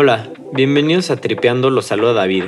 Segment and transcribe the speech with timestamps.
[0.00, 2.44] Hola, bienvenidos a Tripeando, los saluda David.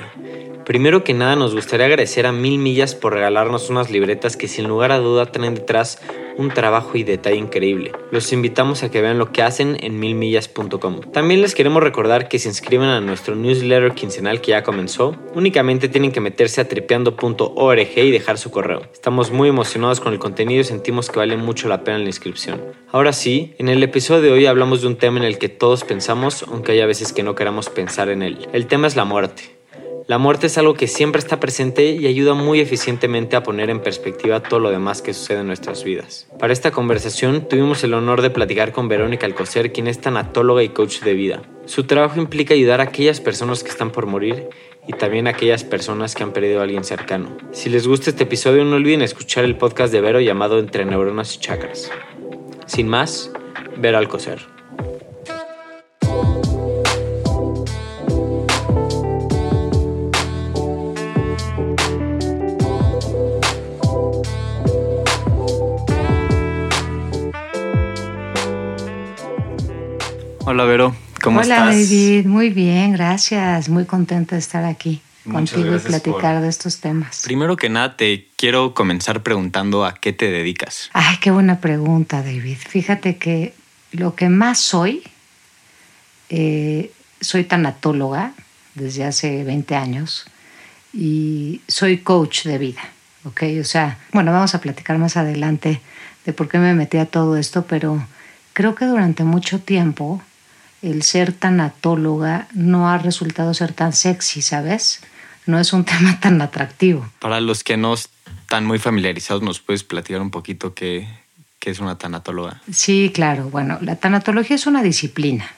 [0.64, 4.68] Primero que nada nos gustaría agradecer a Mil Millas por regalarnos unas libretas que sin
[4.68, 6.00] lugar a duda traen detrás
[6.40, 7.92] un trabajo y detalle increíble.
[8.10, 11.00] Los invitamos a que vean lo que hacen en milmillas.com.
[11.12, 15.14] También les queremos recordar que se inscriben a nuestro newsletter quincenal que ya comenzó.
[15.34, 18.82] Únicamente tienen que meterse a tripeando.org y dejar su correo.
[18.92, 22.62] Estamos muy emocionados con el contenido y sentimos que vale mucho la pena la inscripción.
[22.90, 25.84] Ahora sí, en el episodio de hoy hablamos de un tema en el que todos
[25.84, 28.48] pensamos, aunque haya veces que no queramos pensar en él.
[28.52, 29.59] El tema es la muerte.
[30.10, 33.78] La muerte es algo que siempre está presente y ayuda muy eficientemente a poner en
[33.78, 36.26] perspectiva todo lo demás que sucede en nuestras vidas.
[36.36, 40.70] Para esta conversación tuvimos el honor de platicar con Verónica Alcocer, quien es tanatóloga y
[40.70, 41.42] coach de vida.
[41.64, 44.48] Su trabajo implica ayudar a aquellas personas que están por morir
[44.88, 47.36] y también a aquellas personas que han perdido a alguien cercano.
[47.52, 51.36] Si les gusta este episodio no olviden escuchar el podcast de Vero llamado Entre Neuronas
[51.36, 51.88] y Chakras.
[52.66, 53.30] Sin más,
[53.76, 54.59] Vero Alcocer.
[70.50, 71.68] Hola Vero, ¿cómo Hola, estás?
[71.68, 73.68] Hola David, muy bien, gracias.
[73.68, 76.42] Muy contenta de estar aquí Muchas contigo y platicar por...
[76.42, 77.22] de estos temas.
[77.22, 80.90] Primero que nada, te quiero comenzar preguntando a qué te dedicas.
[80.92, 82.56] Ay, qué buena pregunta, David.
[82.68, 83.54] Fíjate que
[83.92, 85.04] lo que más soy,
[86.30, 88.32] eh, soy tanatóloga
[88.74, 90.26] desde hace 20 años
[90.92, 92.82] y soy coach de vida,
[93.22, 93.44] ¿ok?
[93.60, 95.80] O sea, bueno, vamos a platicar más adelante
[96.26, 98.04] de por qué me metí a todo esto, pero
[98.52, 100.20] creo que durante mucho tiempo
[100.82, 105.00] el ser tanatóloga no ha resultado ser tan sexy, ¿sabes?
[105.46, 107.08] No es un tema tan atractivo.
[107.18, 111.08] Para los que no están muy familiarizados, ¿nos puedes platicar un poquito qué,
[111.58, 112.60] qué es una tanatóloga?
[112.72, 113.50] Sí, claro.
[113.50, 115.50] Bueno, la tanatología es una disciplina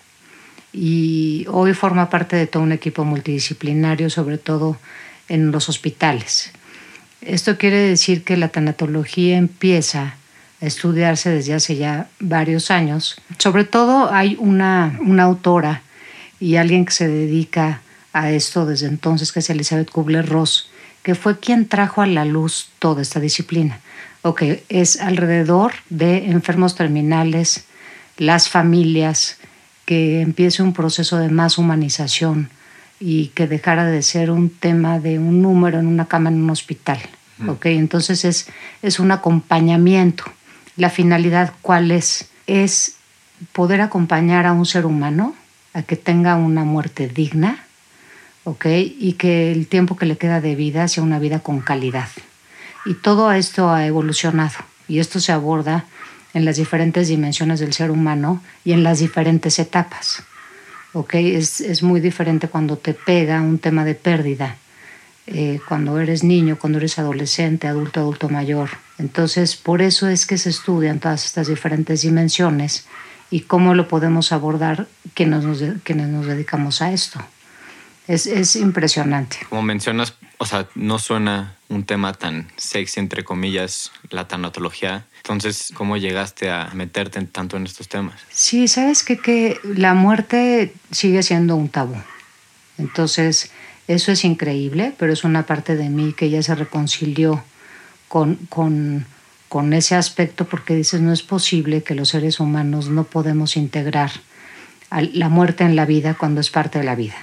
[0.72, 4.78] y hoy forma parte de todo un equipo multidisciplinario, sobre todo
[5.28, 6.52] en los hospitales.
[7.20, 10.16] Esto quiere decir que la tanatología empieza
[10.62, 13.20] estudiarse desde hace ya varios años.
[13.38, 15.82] Sobre todo hay una, una autora
[16.40, 20.70] y alguien que se dedica a esto desde entonces, que es Elizabeth Kubler-Ross,
[21.02, 23.80] que fue quien trajo a la luz toda esta disciplina.
[24.22, 27.64] Ok, es alrededor de enfermos terminales,
[28.16, 29.38] las familias,
[29.84, 32.50] que empiece un proceso de más humanización
[33.00, 36.50] y que dejara de ser un tema de un número en una cama en un
[36.50, 37.00] hospital.
[37.38, 37.48] Mm.
[37.48, 38.46] Ok, entonces es,
[38.80, 40.24] es un acompañamiento.
[40.76, 42.30] La finalidad, ¿cuál es?
[42.46, 42.96] Es
[43.52, 45.34] poder acompañar a un ser humano
[45.74, 47.64] a que tenga una muerte digna,
[48.44, 48.66] ¿ok?
[48.66, 52.08] Y que el tiempo que le queda de vida sea una vida con calidad.
[52.84, 54.56] Y todo esto ha evolucionado
[54.88, 55.84] y esto se aborda
[56.34, 60.22] en las diferentes dimensiones del ser humano y en las diferentes etapas.
[60.92, 61.14] ¿ok?
[61.14, 64.56] Es, es muy diferente cuando te pega un tema de pérdida,
[65.26, 68.70] eh, cuando eres niño, cuando eres adolescente, adulto, adulto mayor.
[68.98, 72.86] Entonces, por eso es que se estudian todas estas diferentes dimensiones
[73.30, 77.20] y cómo lo podemos abordar quienes nos, quienes nos dedicamos a esto.
[78.08, 79.38] Es, es impresionante.
[79.48, 85.06] Como mencionas, o sea, no suena un tema tan sexy, entre comillas, la tanatología.
[85.18, 88.20] Entonces, ¿cómo llegaste a meterte tanto en estos temas?
[88.30, 91.94] Sí, sabes que, que la muerte sigue siendo un tabú.
[92.76, 93.52] Entonces,
[93.88, 97.42] eso es increíble, pero es una parte de mí que ya se reconcilió
[98.08, 99.06] con, con,
[99.48, 104.10] con ese aspecto porque dices, no es posible que los seres humanos no podemos integrar
[104.90, 107.16] la muerte en la vida cuando es parte de la vida.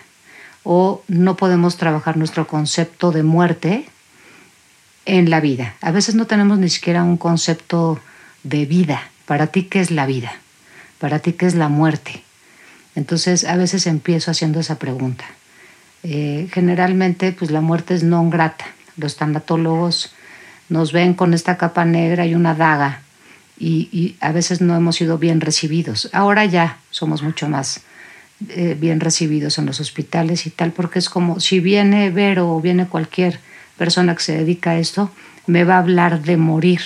[0.63, 3.85] O no podemos trabajar nuestro concepto de muerte
[5.05, 5.75] en la vida.
[5.81, 7.99] A veces no tenemos ni siquiera un concepto
[8.43, 9.09] de vida.
[9.25, 10.33] Para ti, ¿qué es la vida?
[10.99, 12.23] Para ti, ¿qué es la muerte?
[12.95, 15.25] Entonces, a veces empiezo haciendo esa pregunta.
[16.03, 18.65] Eh, generalmente, pues la muerte es no grata.
[18.97, 20.13] Los tanatólogos
[20.69, 23.01] nos ven con esta capa negra y una daga
[23.59, 26.09] y, a veces no hemos sido bien recibidos.
[26.13, 27.81] Ahora ya somos mucho más
[28.49, 32.61] eh, bien recibidos en los hospitales y tal, porque es como si viene Vero o
[32.61, 33.39] viene cualquier
[33.77, 35.11] persona que se dedica a esto,
[35.45, 36.81] me va a hablar de morir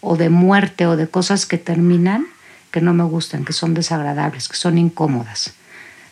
[0.00, 2.26] o de muerte o de cosas que terminan
[2.70, 5.54] que no me gustan, que son desagradables, que son incómodas.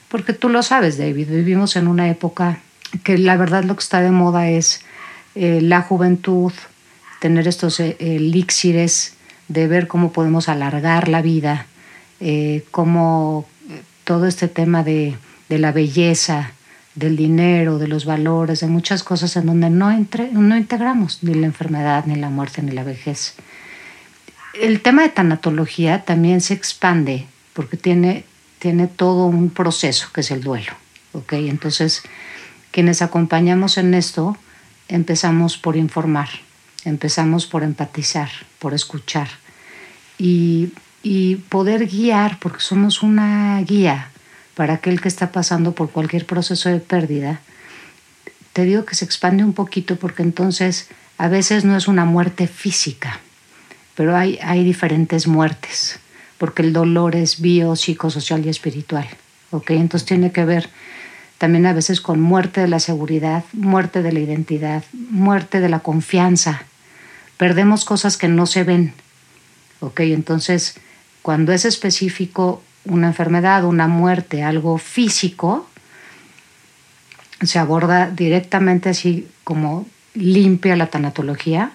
[0.09, 2.61] Porque tú lo sabes, David, vivimos en una época
[3.03, 4.83] que la verdad lo que está de moda es
[5.35, 6.53] eh, la juventud,
[7.21, 9.15] tener estos eh, elixires
[9.49, 11.67] de ver cómo podemos alargar la vida,
[12.21, 13.47] eh, cómo
[14.05, 15.17] todo este tema de,
[15.49, 16.53] de, la belleza,
[16.95, 21.35] del dinero, de los valores, de muchas cosas en donde no, entre, no integramos ni
[21.35, 23.35] la enfermedad, ni la muerte, ni la vejez.
[24.61, 28.25] El tema de tanatología también se expande porque tiene,
[28.59, 30.73] tiene todo un proceso que es el duelo.
[31.31, 32.03] Entonces,
[32.71, 34.37] quienes acompañamos en esto,
[34.89, 36.29] empezamos por informar,
[36.85, 39.29] empezamos por empatizar, por escuchar
[40.19, 40.73] y,
[41.49, 44.11] poder guiar, porque somos una guía
[44.55, 47.41] para aquel que está pasando por cualquier proceso de pérdida.
[48.53, 52.49] Te digo que se expande un poquito porque entonces a veces no es una muerte
[52.49, 53.21] física,
[53.95, 56.01] pero hay diferentes muertes,
[56.39, 59.09] porque el dolor es bio, psicosocial y espiritual.
[59.51, 59.71] ¿ok?
[59.71, 60.69] Entonces tiene que ver
[61.39, 65.81] también a veces con muerte de la seguridad, muerte de la identidad, muerte de la
[65.81, 66.63] confianza.
[67.37, 68.95] Perdemos cosas que no se ven.
[69.81, 70.01] ¿Ok?
[70.01, 70.77] Entonces,
[71.23, 75.69] cuando es específico una enfermedad, una muerte, algo físico,
[77.43, 81.73] se aborda directamente así como limpia la tanatología.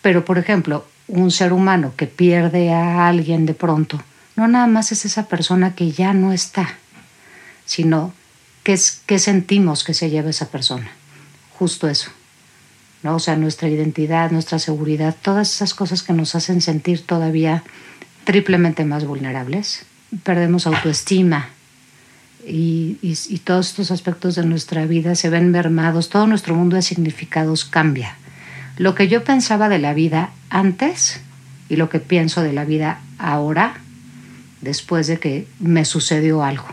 [0.00, 4.02] Pero, por ejemplo, un ser humano que pierde a alguien de pronto,
[4.36, 6.76] no nada más es esa persona que ya no está,
[7.64, 8.12] sino
[8.62, 10.90] ¿qué, sentimos que se lleva esa persona?
[11.58, 12.10] Justo eso.
[13.02, 13.16] ¿no?
[13.16, 17.62] O sea, nuestra identidad, nuestra seguridad, todas esas cosas que nos hacen sentir todavía
[18.24, 19.86] triplemente más vulnerables.
[20.22, 21.48] Perdemos autoestima
[22.46, 26.82] y, y, todos estos aspectos de nuestra vida se ven mermados, todo nuestro mundo de
[26.82, 28.16] significados cambia.
[28.78, 31.20] Lo que yo pensaba de la vida antes
[31.68, 33.74] y lo que pienso de la vida ahora,
[34.60, 36.68] después de que me sucedió algo.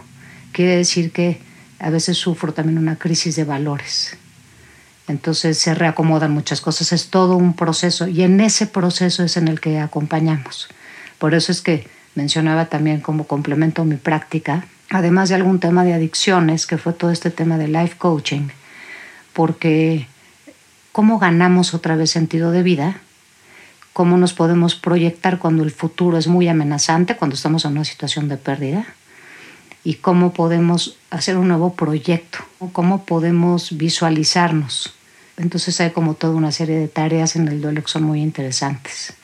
[0.52, 1.40] Quiere decir que
[1.80, 4.18] a veces sufro también una crisis de valores.
[5.08, 9.48] Entonces se reacomodan muchas cosas, es todo un proceso y en ese proceso es en
[9.48, 10.68] el que acompañamos.
[11.18, 15.96] Por eso es que mencionaba también como complemento mi práctica, además de algún tema de
[15.96, 18.50] adicciones, que fue todo este tema de life coaching,
[19.34, 20.08] porque
[20.96, 23.02] cómo ganamos otra vez sentido de vida,
[23.92, 28.30] cómo nos podemos proyectar cuando el futuro es muy amenazante, cuando estamos en una situación
[28.30, 28.86] de pérdida,
[29.84, 32.38] y cómo podemos hacer un nuevo proyecto,
[32.72, 34.94] cómo podemos visualizarnos.
[35.36, 39.16] Entonces hay como toda una serie de tareas en el duelo que son muy interesantes.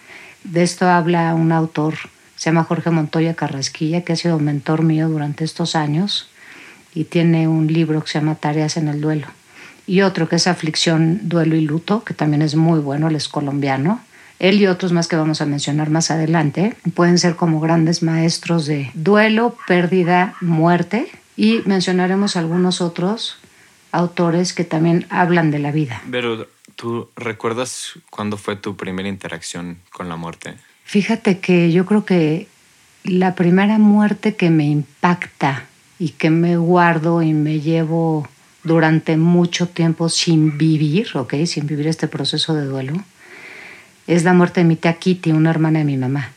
[0.43, 1.93] De esto habla un autor,
[2.35, 6.27] se llama Jorge Montoya Carrasquilla, que ha sido mentor mío durante estos años
[6.93, 9.27] y tiene un libro que se llama Tareas en el duelo.
[9.91, 13.27] Y otro que es Aflicción, Duelo y Luto, que también es muy bueno, él es
[13.27, 13.99] colombiano
[14.41, 18.65] él y otros más que vamos a mencionar más adelante pueden ser como grandes maestros
[18.65, 23.37] de duelo, pérdida, muerte y mencionaremos algunos otros
[23.91, 26.01] autores que también hablan de la vida.
[26.09, 30.55] Pero ¿tú recuerdas cuándo fue tu primera interacción con la muerte?
[30.85, 32.47] Fíjate que yo creo que
[33.03, 35.65] la primera muerte que me impacta
[35.99, 38.27] y que me guardo y me llevo
[38.63, 41.33] durante mucho tiempo sin vivir, ¿ok?
[41.45, 42.93] Sin vivir este proceso de duelo,
[44.07, 46.31] es la muerte de mi tía Kitty, una hermana de mi mamá.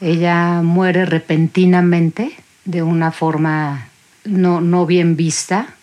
[0.00, 2.32] Ella muere repentinamente
[2.64, 3.88] de una forma
[4.24, 5.74] no, no bien vista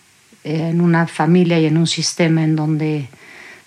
[0.44, 3.08] en una familia y en un sistema en donde,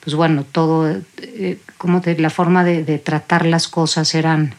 [0.03, 4.53] pues bueno, todo, eh, como la forma de, tratar las cosas eran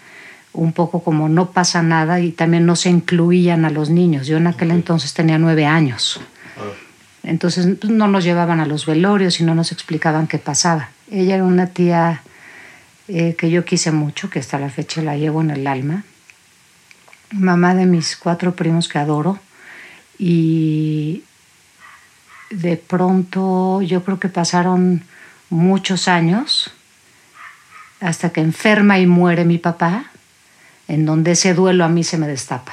[0.53, 4.27] un poco como no pasa nada y también no se incluían a los niños.
[4.27, 6.21] Yo en aquel entonces tenía nueve años.
[7.29, 10.89] Entonces pues, no nos llevaban a los velorios y no nos explicaban qué pasaba.
[11.11, 12.23] Ella era una tía
[13.07, 16.05] eh, que yo quise mucho, que hasta la fecha la llevo en el alma.
[17.31, 19.39] Mamá de mis cuatro primos que adoro.
[20.19, 21.23] Y
[22.51, 25.05] de pronto yo creo que pasaron
[25.51, 26.73] muchos años
[28.01, 30.07] hasta que enferma y muere mi papá,
[30.87, 32.73] en donde ese duelo a mí se me destapa.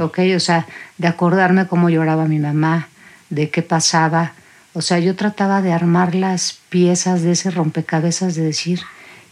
[0.00, 0.34] Okay.
[0.34, 0.66] O sea,
[0.96, 2.88] de acordarme cómo lloraba mi mamá,
[3.30, 4.34] de qué pasaba.
[4.72, 8.80] O sea, yo trataba de armar las piezas de ese rompecabezas, de decir,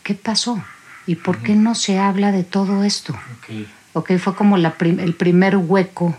[0.02, 0.62] ¿qué pasó?
[1.06, 3.14] ¿Y por qué no se habla de todo esto?
[3.92, 6.16] Ok, fue como la el primer hueco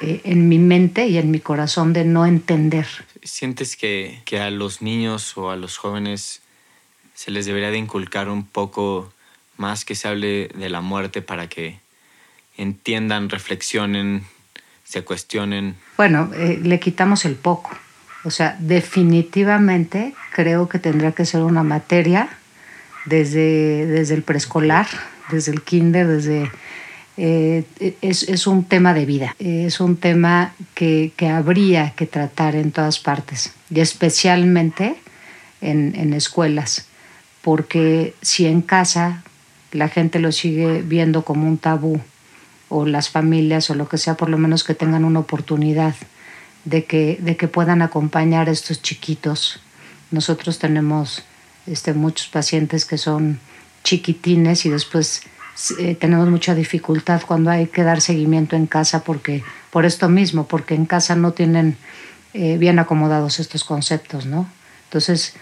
[0.00, 2.86] eh, en mi mente y en mi corazón de no entender.
[3.24, 6.40] ¿Sientes que, que a los niños o a los jóvenes
[7.14, 9.12] se les debería de inculcar un poco
[9.56, 11.80] más que se hable de la muerte para que
[12.56, 14.24] entiendan, reflexionen,
[14.88, 15.76] se cuestionen?
[15.96, 17.70] Bueno, eh, le quitamos el poco.
[18.24, 22.30] O sea, definitivamente creo que tendría que ser una materia
[23.04, 24.86] desde, desde el preescolar,
[25.30, 26.50] desde el kinder, desde...
[27.20, 27.64] Eh,
[28.00, 32.70] es, es, un tema de vida, es un tema que, que, habría que tratar en
[32.70, 34.94] todas partes y especialmente
[35.60, 36.86] en, en escuelas,
[37.42, 39.24] porque si en casa
[39.72, 42.00] la gente lo sigue viendo como un tabú
[42.68, 45.94] o las familias o lo que sea, por lo menos que tengan una oportunidad
[46.64, 49.60] de que, de que puedan acompañar a estos chiquitos.
[50.10, 51.22] Nosotros tenemos
[51.66, 53.40] este, muchos pacientes que son
[53.84, 55.22] chiquitines y después
[55.78, 60.46] eh, tenemos mucha dificultad cuando hay que dar seguimiento en casa porque por esto mismo,
[60.46, 61.76] porque en casa no tienen
[62.34, 64.48] eh, bien acomodados estos conceptos, ¿no?
[64.84, 65.34] Entonces,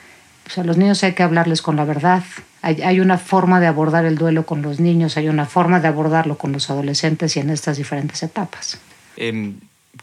[0.46, 2.22] pues a los niños hay que hablarles con la verdad.
[2.62, 5.88] Hay, hay, una forma de abordar el duelo con los niños, hay una forma de
[5.88, 8.78] abordarlo con los adolescentes y en estas diferentes etapas.
[9.16, 9.54] Eh,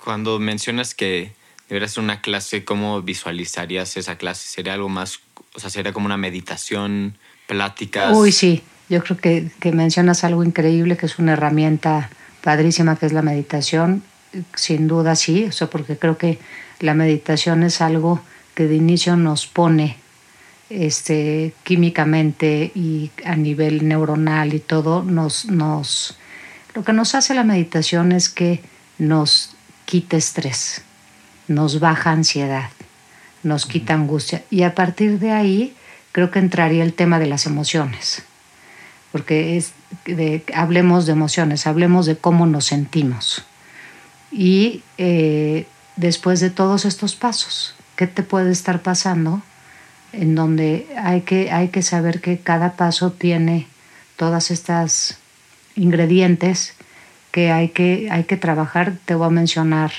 [0.03, 1.31] cuando mencionas que
[1.69, 4.50] debería ser una clase, ¿cómo visualizarías esa clase?
[4.50, 5.21] ¿Sería algo más,
[5.55, 8.13] o sea, sería como una meditación, pláticas?
[8.13, 12.09] Uy, sí, yo creo que, que mencionas algo increíble, que es una herramienta
[12.43, 14.03] padrísima, que es la meditación.
[14.55, 16.38] Sin duda sí, o sea, porque creo que
[16.81, 18.21] la meditación es algo
[18.55, 20.02] que de inicio nos pone
[20.74, 26.18] este, químicamente y a nivel neuronal y todo, nos, nos,
[26.74, 28.62] lo que nos hace la meditación es que
[28.98, 30.82] nos quita estrés,
[31.48, 32.70] nos baja ansiedad,
[33.44, 34.44] nos quita angustia.
[34.50, 35.75] Y a partir de ahí
[36.12, 38.24] creo que entraría el tema de las emociones,
[39.12, 39.74] porque es
[40.06, 43.44] de, hablemos de emociones, hablemos de cómo nos sentimos.
[44.32, 49.44] Y eh, después de todos estos pasos, ¿qué te puede estar pasando?
[50.13, 53.67] En donde hay que, hay que saber que cada paso tiene
[54.15, 55.17] todas estas
[55.75, 56.75] ingredientes
[57.32, 58.93] que hay que, hay que trabajar.
[59.05, 59.91] Te voy a mencionar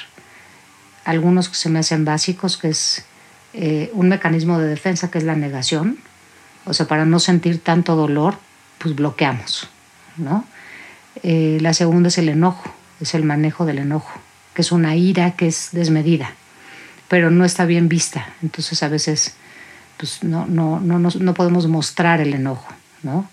[1.04, 3.04] algunos que se me hacen básicos, que es
[3.52, 5.98] eh, un mecanismo de defensa, que es la negación.
[6.64, 8.36] O sea, para no sentir tanto dolor,
[8.78, 9.68] pues bloqueamos,
[10.16, 10.44] ¿no?
[11.22, 14.12] Eh, la segunda es el enojo, es el manejo del enojo,
[14.54, 16.32] que es una ira que es desmedida,
[17.08, 18.34] pero no está bien vista.
[18.42, 19.34] Entonces a veces
[19.96, 22.72] pues no, no, no, no, podemos mostrar el enojo,
[23.02, 23.28] ¿no?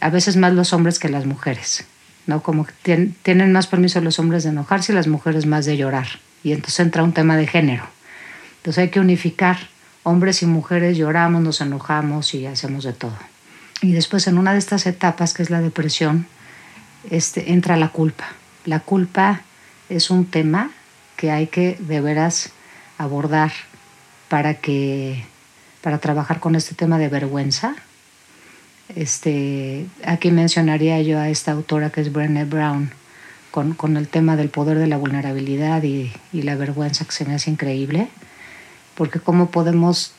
[0.00, 1.86] A veces más los hombres que las mujeres.
[2.26, 2.42] ¿no?
[2.42, 6.06] Como que tienen más permiso los hombres de enojarse y las mujeres más de llorar.
[6.42, 7.84] Y entonces entra un tema de género.
[8.58, 9.58] Entonces hay que unificar.
[10.02, 13.16] Hombres y mujeres lloramos, nos enojamos y hacemos de todo.
[13.80, 16.26] Y después en una de estas etapas, que es la depresión,
[17.10, 18.26] este, entra la culpa.
[18.64, 19.42] La culpa
[19.88, 20.70] es un tema
[21.16, 22.50] que hay que de veras
[22.98, 23.52] abordar
[24.28, 25.24] para que
[25.84, 27.76] para trabajar con este tema de vergüenza,
[28.96, 32.90] este, aquí mencionaría yo a esta autora que es Brené Brown,
[33.50, 37.26] con, con el tema del poder de la vulnerabilidad y, y, la vergüenza que se
[37.26, 38.08] me hace increíble,
[38.94, 40.14] porque cómo podemos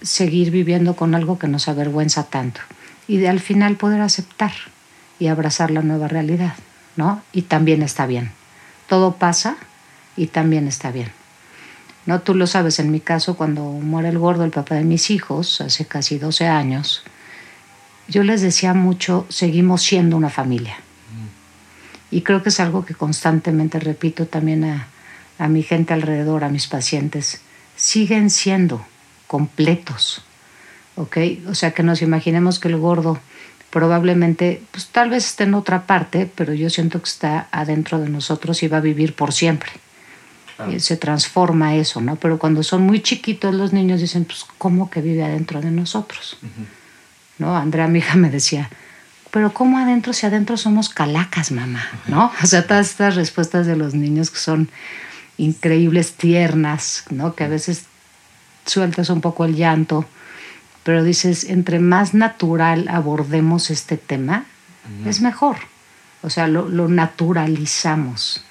[0.00, 2.62] seguir viviendo con algo que nos avergüenza tanto
[3.06, 4.52] y de, al final poder aceptar
[5.18, 6.54] y abrazar la nueva realidad,
[6.96, 7.20] ¿no?
[7.34, 8.32] Y también está bien.
[8.88, 9.58] Todo pasa
[10.16, 11.19] y también está bien.
[12.06, 12.20] ¿No?
[12.20, 15.60] Tú lo sabes, en mi caso, cuando muere el gordo, el papá de mis hijos,
[15.60, 17.02] hace casi 12 años,
[18.08, 20.76] yo les decía mucho, seguimos siendo una familia.
[22.10, 24.88] Y creo que es algo que constantemente repito también a,
[25.38, 27.40] a mi gente alrededor, a mis pacientes.
[27.76, 28.84] Siguen siendo
[29.28, 30.22] completos.
[30.96, 31.18] ¿Ok?
[31.46, 33.20] O sea, que nos imaginemos que el gordo
[33.70, 38.08] probablemente, pues tal vez esté en otra parte, pero yo siento que está adentro de
[38.08, 39.70] nosotros y va a vivir por siempre.
[40.78, 42.16] Se transforma eso, ¿no?
[42.16, 46.38] Pero cuando son muy chiquitos los niños dicen, pues, ¿cómo que vive adentro de nosotros?
[47.40, 47.56] ¿no?
[47.56, 48.70] Andrea, mi hija, me decía,
[49.30, 51.84] pero ¿cómo adentro si adentro somos calacas, mamá?
[52.06, 52.30] ¿No?
[52.42, 54.68] O sea, todas estas respuestas de los niños que son
[55.38, 57.34] increíbles, tiernas, ¿no?
[57.34, 57.86] Que a veces
[58.66, 60.04] sueltas un poco el llanto,
[60.84, 64.44] pero dices, entre más natural abordemos este tema,
[65.06, 65.56] es mejor.
[66.22, 68.44] O sea, lo, lo naturalizamos.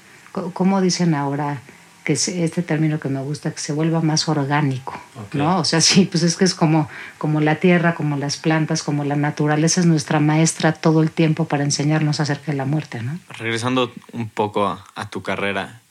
[0.54, 1.62] ¿Cómo dicen ahora?
[2.10, 5.40] Que es este término que me gusta, que se vuelva más orgánico, okay.
[5.40, 5.60] ¿no?
[5.60, 6.90] O sea, sí, pues es que es como,
[7.20, 11.46] como la tierra, como las plantas, como la naturaleza es nuestra maestra todo el tiempo
[11.46, 13.20] para enseñarnos acerca de la muerte, ¿no?
[13.38, 15.82] Regresando un poco a, a tu carrera,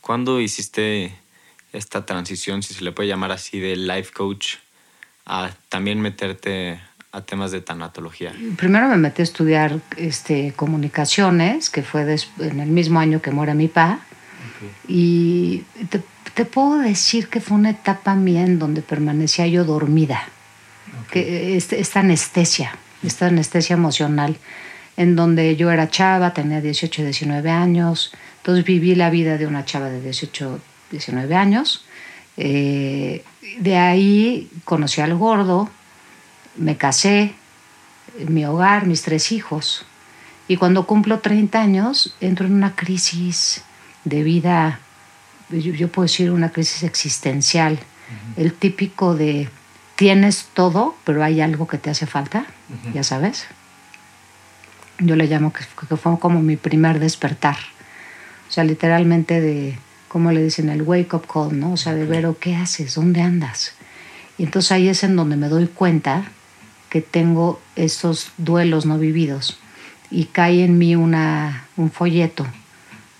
[0.00, 1.14] ¿cuándo hiciste
[1.72, 4.56] esta transición, si se le puede llamar así, de life coach
[5.24, 6.80] a también meterte
[7.12, 8.34] a temas de tanatología?
[8.56, 13.54] Primero me metí a estudiar este, comunicaciones, que fue en el mismo año que muere
[13.54, 14.00] mi papá.
[14.88, 16.02] Y te,
[16.34, 20.28] te, puedo decir que fue una etapa mía en donde permanecía yo dormida.
[21.06, 21.24] Okay.
[21.24, 24.36] Que este, esta anestesia, esta anestesia emocional,
[24.96, 29.64] en donde yo era chava, tenía 18, 19 años, entonces viví la vida de una
[29.64, 31.84] chava de 18, 19 años.
[32.36, 33.24] Eh,
[33.58, 35.70] de ahí conocí al gordo,
[36.56, 37.34] me casé,
[38.28, 39.84] mi hogar, mis tres hijos.
[40.48, 43.62] Y cuando cumplo 30 años, entro en una crisis
[44.04, 44.80] de vida,
[45.50, 48.42] yo, yo puedo decir una crisis existencial, uh -huh.
[48.42, 49.48] el típico de
[49.96, 52.92] tienes todo, pero hay algo que te hace falta, uh -huh.
[52.94, 53.46] ya sabes.
[54.98, 57.56] Yo le llamo que, que, fue como mi primer despertar.
[58.48, 59.78] O sea, literalmente de,
[60.08, 61.72] como le dicen, el wake up call, ¿no?
[61.72, 62.94] O sea, de ver, ¿qué haces?
[62.94, 63.72] ¿Dónde andas?
[64.38, 66.24] Y entonces ahí es en donde me doy cuenta
[66.88, 69.58] que tengo estos duelos no vividos
[70.10, 72.46] y cae en mí una, un folleto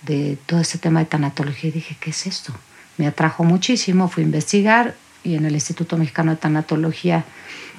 [0.02, 2.52] de todo este tema de tanatología y dije, ¿qué es esto?
[2.96, 7.24] Me atrajo muchísimo, fui a investigar y en el Instituto Mexicano de Tanatología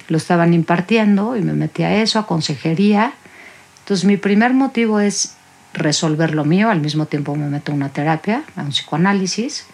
[0.08, 3.14] lo estaban impartiendo y me metí a eso, a consejería.
[3.80, 5.34] Entonces mi primer motivo es
[5.74, 9.66] resolver lo mío, al mismo tiempo me meto a una terapia, a un psicoanálisis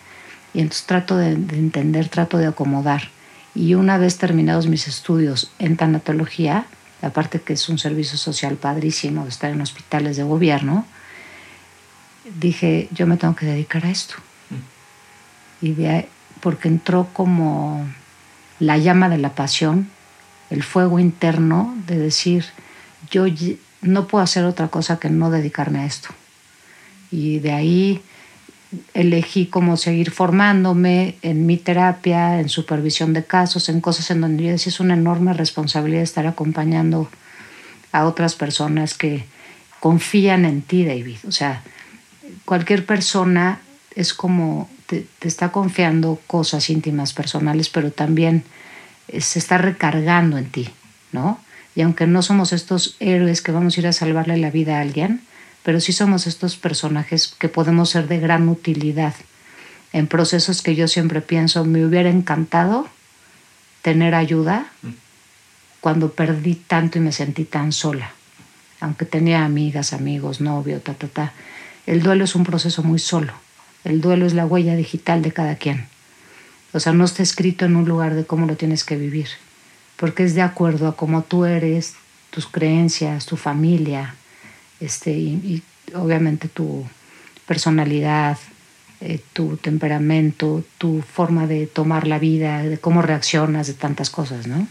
[0.55, 3.11] y entonces trato de, de entender, trato de acomodar.
[3.55, 6.67] Y una vez terminados mis estudios en tanatología,
[7.03, 10.87] aparte que es un servicio social padrísimo de estar en hospitales de gobierno,
[12.39, 14.15] dije, yo me tengo que dedicar a esto.
[15.61, 16.09] Y de
[16.41, 17.87] porque entró como
[18.61, 19.89] la llama de la pasión,
[20.51, 22.45] el fuego interno de decir,
[23.11, 23.25] yo
[23.83, 26.09] no puedo hacer otra cosa que no dedicarme a esto.
[27.11, 28.03] Y de ahí
[28.95, 34.45] elegí cómo seguir formándome en mi terapia, en supervisión de casos, en cosas en donde
[34.45, 37.09] yo decía es una enorme responsabilidad estar acompañando
[37.93, 39.25] a otras personas que
[39.81, 41.19] confían en ti, David.
[41.27, 41.63] O sea,
[42.45, 43.61] cualquier persona
[43.95, 48.45] es como te, está confiando cosas íntimas, personales, pero también
[49.09, 50.69] eh, se está recargando en ti,
[51.13, 51.41] ¿no?
[51.75, 54.81] Y aunque no somos estos héroes que vamos a ir a salvarle la vida a
[54.81, 55.21] alguien,
[55.63, 59.15] pero sí somos estos personajes que podemos ser de gran utilidad
[59.93, 62.89] en procesos que yo siempre pienso, me hubiera encantado
[63.83, 64.67] tener ayuda
[65.81, 68.13] cuando perdí tanto y me sentí tan sola,
[68.81, 71.33] aunque tenía amigas, amigos, novio, ta, ta, ta.
[71.89, 73.33] El duelo es un proceso muy solo.
[73.83, 75.87] El duelo es la huella digital de cada quien.
[76.75, 79.29] O sea, no está escrito en un lugar de cómo lo tienes que vivir,
[79.97, 81.95] porque es de acuerdo a cómo tú eres,
[82.29, 84.17] tus creencias, tu familia,
[84.81, 85.63] este, y,
[85.95, 86.87] obviamente tu
[87.47, 88.37] personalidad,
[89.01, 94.47] eh, tu temperamento, tu forma de tomar la vida, de cómo reaccionas, de tantas cosas,
[94.47, 94.69] ¿no?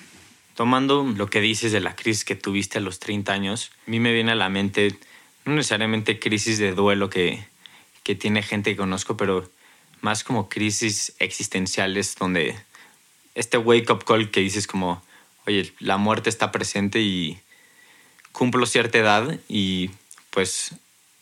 [0.54, 4.00] Tomando lo que dices de la crisis que tuviste a los 30 años, a mí
[4.00, 4.96] me viene a la mente
[5.48, 7.46] no necesariamente crisis de duelo que,
[8.04, 9.50] que tiene gente que conozco, pero
[10.02, 12.56] más como crisis existenciales donde
[13.34, 15.02] este wake up call que dices como,
[15.46, 17.40] oye, la muerte está presente y
[18.32, 19.92] cumplo cierta edad y
[20.30, 20.76] pues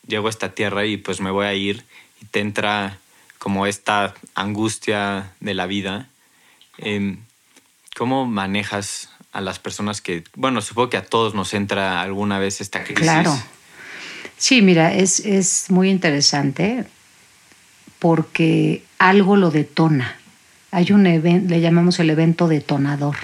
[0.08, 1.86] llego a esta tierra y pues me voy a ir
[2.22, 2.98] y te entra
[3.38, 6.10] como esta angustia de la vida.
[6.78, 7.20] Em,
[7.96, 12.60] ¿Cómo manejas a las personas que, bueno, supongo que a todos nos entra alguna vez
[12.60, 13.04] esta crisis?
[13.04, 13.38] Claro.
[14.48, 16.86] Sí, mira, es, es muy interesante
[17.98, 20.18] porque algo lo detona.
[20.70, 23.16] Hay un evento, le llamamos el evento detonador.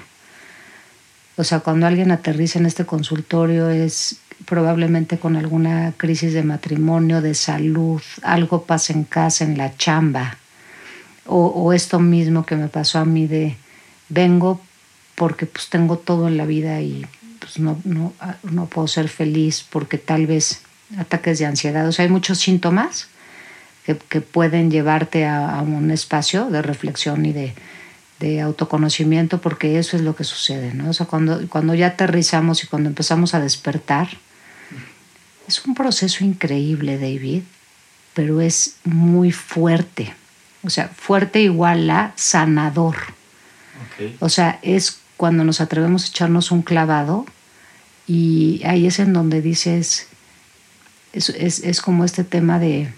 [1.36, 7.22] O sea, cuando alguien aterriza en este consultorio es probablemente con alguna crisis de matrimonio,
[7.22, 10.40] de salud, algo pasa en casa, en la chamba,
[11.28, 13.58] o, esto mismo que me pasó a mí de
[14.10, 14.60] vengo
[15.14, 17.06] porque pues tengo todo en la vida y
[17.38, 20.64] pues no, no, no puedo ser feliz porque tal vez
[20.98, 23.08] ataques de ansiedad, o sea, hay muchos síntomas
[23.86, 27.54] que, que pueden llevarte a, a un espacio de reflexión y de,
[28.22, 30.92] de autoconocimiento porque eso es lo que sucede, ¿no?
[30.92, 34.10] O sea, cuando, cuando ya aterrizamos y cuando empezamos a despertar,
[35.48, 37.42] es un proceso increíble, David,
[38.14, 40.14] pero es muy fuerte.
[40.64, 42.96] O sea, fuerte igual a sanador.
[44.20, 47.26] O sea, es cuando nos atrevemos a echarnos un clavado
[48.08, 50.08] y ahí es en donde dices,
[51.14, 52.92] es, es, es como este tema de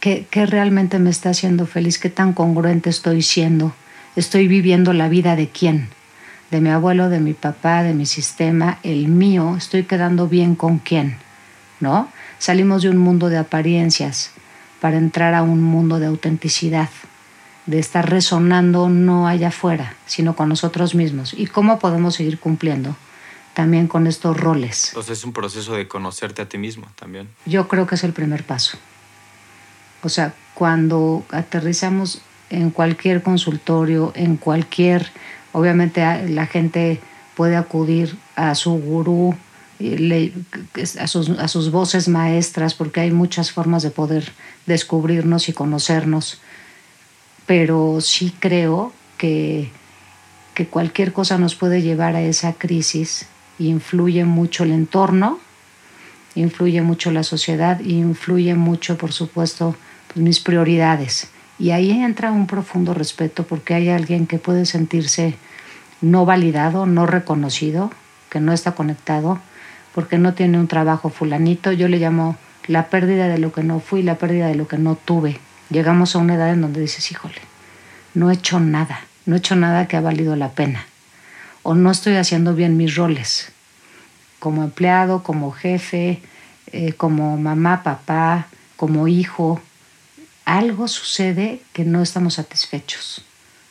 [0.00, 1.98] ¿Qué, realmente me está haciendo feliz?
[1.98, 3.74] ¿Qué tan congruente estoy siendo?
[4.16, 5.90] ¿Estoy viviendo la vida de quién?
[6.50, 9.56] De mi abuelo, de mi papá, de mi sistema, el mío.
[9.58, 11.18] ¿Estoy quedando bien con quién?
[11.80, 12.08] ¿No?
[12.38, 14.30] Salimos de un mundo de apariencias
[14.80, 16.88] para entrar a un mundo de autenticidad,
[17.66, 21.34] de estar resonando no allá afuera, sino con nosotros mismos.
[21.36, 22.96] ¿Y cómo podemos seguir cumpliendo?
[23.54, 24.88] También con estos roles.
[24.88, 27.28] Entonces es un proceso de conocerte a ti mismo también.
[27.46, 28.78] Yo creo que es el primer paso.
[30.02, 35.10] O sea, cuando aterrizamos en cualquier consultorio, en cualquier,
[35.52, 37.00] obviamente la gente
[37.34, 39.34] puede acudir a su gurú,
[40.98, 44.32] a sus, a sus voces maestras, porque hay muchas formas de poder
[44.66, 46.40] descubrirnos y conocernos,
[47.46, 49.70] pero sí creo que,
[50.54, 53.26] que cualquier cosa nos puede llevar a esa crisis,
[53.68, 55.38] influye mucho el entorno,
[56.34, 59.76] influye mucho la sociedad, influye mucho, por supuesto,
[60.08, 61.28] pues, mis prioridades.
[61.58, 65.34] Y ahí entra un profundo respeto porque hay alguien que puede sentirse
[66.00, 67.90] no validado, no reconocido,
[68.30, 69.38] que no está conectado,
[69.94, 71.72] porque no tiene un trabajo fulanito.
[71.72, 74.78] Yo le llamo la pérdida de lo que no fui, la pérdida de lo que
[74.78, 75.38] no tuve.
[75.68, 77.40] Llegamos a una edad en donde dices, híjole,
[78.14, 80.86] no he hecho nada, no he hecho nada que ha valido la pena,
[81.62, 83.52] o no estoy haciendo bien mis roles.
[84.38, 86.22] como empleado, como jefe,
[86.72, 89.60] eh, como mamá, papá, como hijo,
[90.46, 93.22] algo sucede que no estamos satisfechos.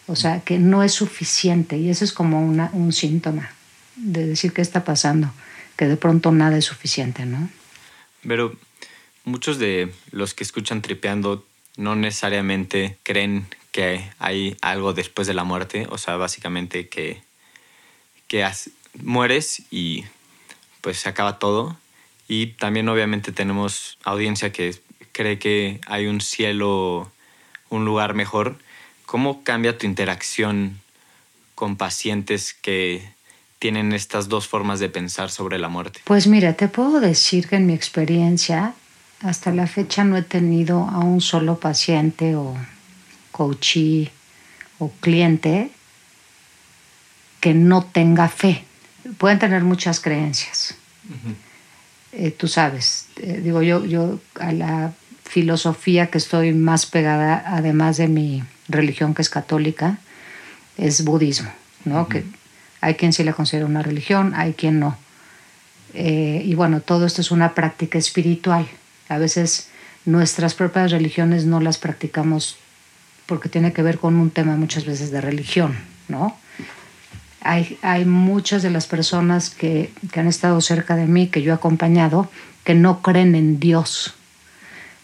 [0.06, 1.78] O sea, que no es suficiente.
[1.78, 3.50] Y eso es como una, un síntoma
[3.96, 5.32] de decir qué está pasando,
[5.76, 7.50] que de pronto nada es suficiente, ¿no?
[8.28, 8.56] Pero
[9.24, 11.46] muchos de los que escuchan tripeando
[11.78, 17.22] no necesariamente creen que hay algo después de la muerte, o sea, básicamente que,
[18.30, 18.50] que
[19.04, 20.06] mueres y
[20.80, 21.76] pues se acaba todo.
[22.30, 24.80] Y también obviamente tenemos audiencia que
[25.12, 27.12] cree que hay un cielo,
[27.70, 28.58] un lugar mejor.
[29.06, 30.80] ¿Cómo cambia tu interacción
[31.56, 33.12] con pacientes que
[33.58, 36.00] tienen estas dos formas de pensar sobre la muerte?
[36.06, 38.76] Pues mira, te puedo decir que en mi experiencia,
[39.22, 42.56] hasta la fecha no he tenido a un solo paciente o
[43.32, 44.12] coachee
[44.78, 45.72] o cliente
[47.40, 48.66] que no tenga fe.
[49.18, 50.76] Pueden tener muchas creencias.
[52.12, 57.98] Eh, tú sabes, eh, digo yo, yo a la filosofía que estoy más pegada, además
[57.98, 60.00] de mi religión que es católica,
[60.78, 61.52] es budismo,
[61.86, 62.08] ¿no?
[62.08, 62.24] Que
[62.82, 64.98] hay quien sí la considera una religión, hay quien no.
[65.94, 68.68] Eh, y bueno, todo esto es una práctica espiritual.
[69.08, 69.70] A veces
[70.06, 72.58] nuestras propias religiones no las practicamos
[73.26, 76.36] porque tiene que ver con un tema muchas veces de religión, ¿no?
[77.42, 81.52] Hay, hay muchas de las personas que, que han estado cerca de mí, que yo
[81.52, 82.30] he acompañado,
[82.64, 84.14] que no creen en Dios,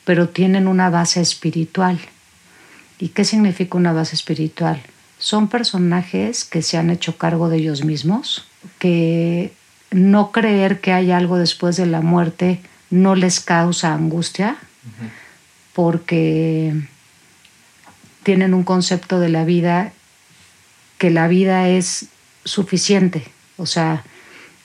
[0.03, 1.99] pero tienen una base espiritual.
[2.99, 4.81] ¿Y qué significa una base espiritual?
[5.17, 8.47] Son personajes que se han hecho cargo de ellos mismos,
[8.79, 9.53] que
[9.91, 14.57] no creer que hay algo después de la muerte no les causa angustia,
[15.73, 16.73] porque
[18.23, 19.91] tienen un concepto de la vida
[20.97, 22.07] que la vida es
[22.45, 23.27] suficiente,
[23.57, 24.03] o sea,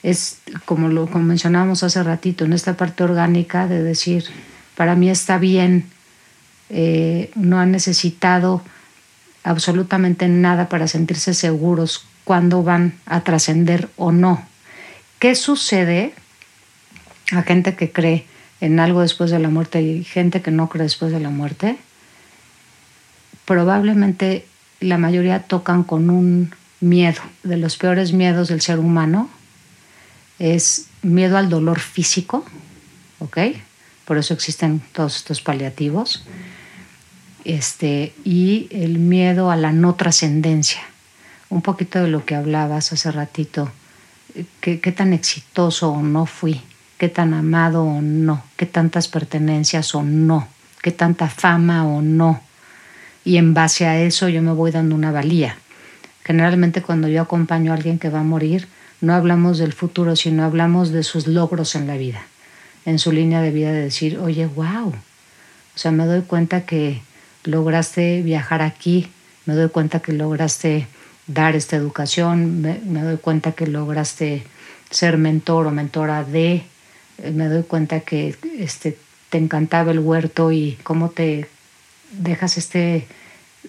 [0.03, 4.25] es como lo mencionábamos hace ratito, en esta parte orgánica de decir,
[4.75, 5.85] para mí está bien,
[6.69, 8.61] eh, no han necesitado
[9.43, 14.45] absolutamente nada para sentirse seguros cuando van a trascender o no.
[15.19, 16.13] ¿Qué sucede
[17.31, 18.25] a gente que cree
[18.59, 21.77] en algo después de la muerte y gente que no cree después de la muerte?
[23.45, 24.45] Probablemente
[24.79, 29.29] la mayoría tocan con un miedo, de los peores miedos del ser humano,
[30.39, 32.43] es miedo al dolor físico,
[33.19, 33.37] ¿ok?
[34.05, 36.25] Por eso existen todos estos paliativos
[37.45, 40.81] este, y el miedo a la no trascendencia.
[41.49, 43.71] Un poquito de lo que hablabas hace ratito,
[44.59, 46.61] qué, qué tan exitoso o no fui,
[46.97, 50.47] qué tan amado o no, qué tantas pertenencias o no,
[50.81, 52.41] qué tanta fama o no.
[53.23, 55.57] Y en base a eso yo me voy dando una valía.
[56.23, 58.67] Generalmente cuando yo acompaño a alguien que va a morir,
[59.01, 62.23] no hablamos del futuro, sino hablamos de sus logros en la vida,
[62.85, 64.89] en su línea de vida de decir, oye, wow.
[64.89, 67.01] O sea, me doy cuenta que
[67.43, 69.09] lograste viajar aquí,
[69.45, 70.87] me doy cuenta que lograste
[71.27, 74.43] dar esta educación, me, doy cuenta que lograste
[74.89, 76.63] ser mentor o mentora de,
[77.17, 78.97] eh, me doy cuenta que este,
[79.29, 81.47] te encantaba el huerto y cómo te
[82.11, 83.07] dejas este,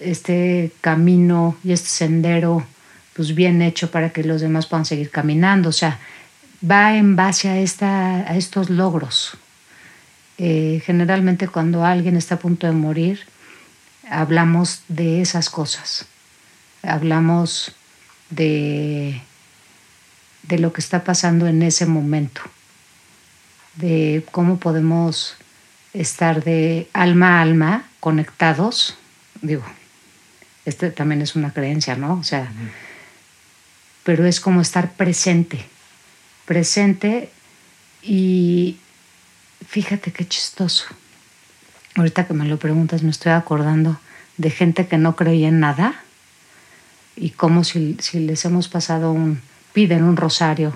[0.03, 2.65] este camino y este sendero
[3.13, 5.69] pues bien hecho para que los demás puedan seguir caminando.
[5.69, 5.99] O sea,
[6.69, 9.37] va en base a, esta, a estos logros.
[10.37, 13.21] Eh, generalmente cuando alguien está a punto de morir,
[14.09, 16.05] hablamos de esas cosas,
[16.81, 17.75] hablamos
[18.31, 19.21] de,
[20.43, 22.41] de lo que está pasando en ese momento,
[23.75, 25.35] de cómo podemos
[25.93, 28.97] estar de alma a alma conectados,
[29.41, 29.63] digo,
[30.65, 32.15] este también es una creencia, ¿no?
[32.15, 32.51] O sea,
[34.03, 35.65] pero es como estar presente,
[36.45, 37.29] presente
[38.01, 38.77] y
[39.65, 40.85] fíjate qué chistoso
[41.95, 43.97] ahorita que me lo preguntas, me estoy acordando
[44.37, 45.95] de gente que no creía en nada
[47.15, 49.41] y como si, les hemos pasado un,
[49.73, 50.75] piden un rosario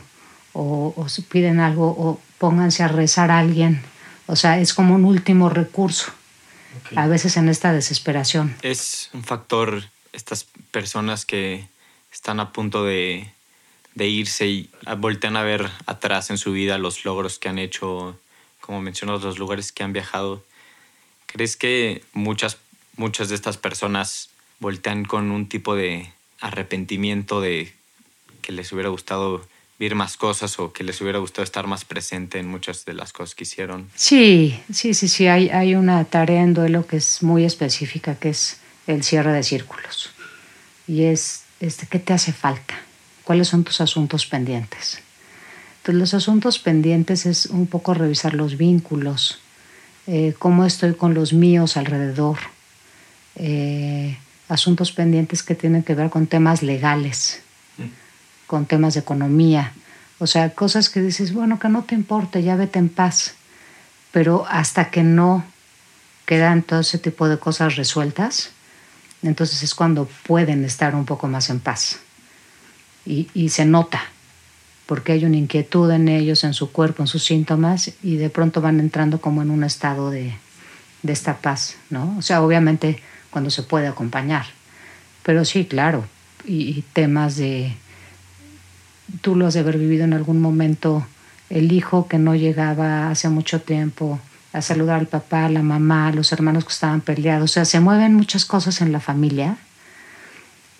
[0.54, 3.82] o, o piden algo o pónganse a rezar a alguien.
[4.28, 6.12] O sea, es como un último recurso,
[6.96, 8.56] a veces en esta desesperación.
[8.62, 11.68] Es un factor estas personas que
[12.12, 13.32] están a punto de,
[13.96, 18.18] de irse y voltean a ver atrás en su vida los logros que han hecho,
[18.62, 20.44] como mencionas, los lugares que han viajado
[21.28, 22.58] ¿Crees que muchas,
[22.96, 27.74] muchas de estas personas voltean con un tipo de arrepentimiento de
[28.42, 29.46] que les hubiera gustado
[29.80, 33.13] ver más cosas o que les hubiera gustado estar más presente en muchas de las
[33.13, 33.90] cosas que hicieron?
[33.96, 35.28] Sí, sí, sí, sí.
[35.28, 39.44] Hay, hay una tarea en duelo que es muy específica, que es el cierre de
[39.44, 40.12] círculos.
[40.88, 42.76] Y es, este, ¿qué te hace falta?
[43.24, 45.00] ¿Cuáles son tus asuntos pendientes?
[45.80, 49.40] Entonces, los asuntos pendientes es un poco revisar los vínculos,
[50.08, 52.40] eh, cómo estoy con los míos alrededor,
[53.36, 57.42] eh, asuntos pendientes que tienen que ver con temas legales.
[58.48, 59.74] Con temas de economía,
[60.20, 63.36] o sea, cosas que dices, bueno, que no te importe, ya vete en paz,
[64.12, 65.46] pero hasta que no
[66.26, 68.52] quedan todo ese tipo de cosas resueltas,
[69.22, 72.00] entonces es cuando pueden estar un poco más en paz.
[73.06, 74.02] Y, y se nota,
[74.86, 78.60] porque hay una inquietud en ellos, en su cuerpo, en sus síntomas, y de pronto
[78.62, 80.34] van entrando como en un estado de,
[81.04, 82.16] de esta paz, ¿no?
[82.18, 84.46] O sea, obviamente cuando se puede acompañar,
[85.24, 86.06] pero sí, claro,
[86.46, 87.74] y, temas de,
[89.22, 91.06] tú lo has de haber vivido en algún momento,
[91.50, 94.20] el hijo que no llegaba hace mucho tiempo
[94.54, 97.65] a saludar al papá, a la mamá, a los hermanos que estaban peleados, o sea,
[97.65, 99.58] se mueven muchas cosas en la familia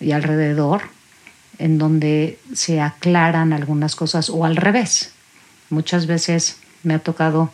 [0.00, 0.82] y alrededor
[1.58, 5.12] en donde se aclaran algunas cosas o al revés.
[5.70, 7.52] Muchas veces me ha tocado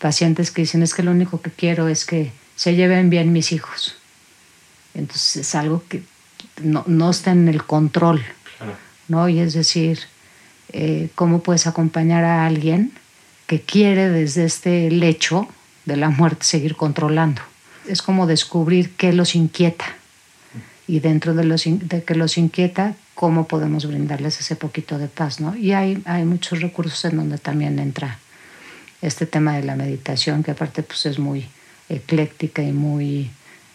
[0.00, 3.52] pacientes que dicen es que lo único que quiero es que se lleven bien mis
[3.52, 3.96] hijos.
[4.94, 6.02] Entonces es algo que
[6.62, 8.24] no, no está en el control,
[9.08, 9.28] ¿no?
[9.28, 10.00] Y es decir,
[10.72, 12.92] eh, ¿cómo puedes acompañar a alguien
[13.46, 15.48] que quiere desde este lecho
[15.84, 17.42] de la muerte seguir controlando?
[17.88, 19.96] Es como descubrir qué los inquieta
[20.90, 25.40] y dentro de, los, de que los inquieta, cómo podemos brindarles ese poquito de paz,
[25.40, 25.54] ¿no?
[25.54, 28.18] Y hay, hay muchos recursos en donde también entra
[29.00, 31.46] este tema de la meditación, que aparte pues es muy
[31.88, 33.30] ecléctica y muy...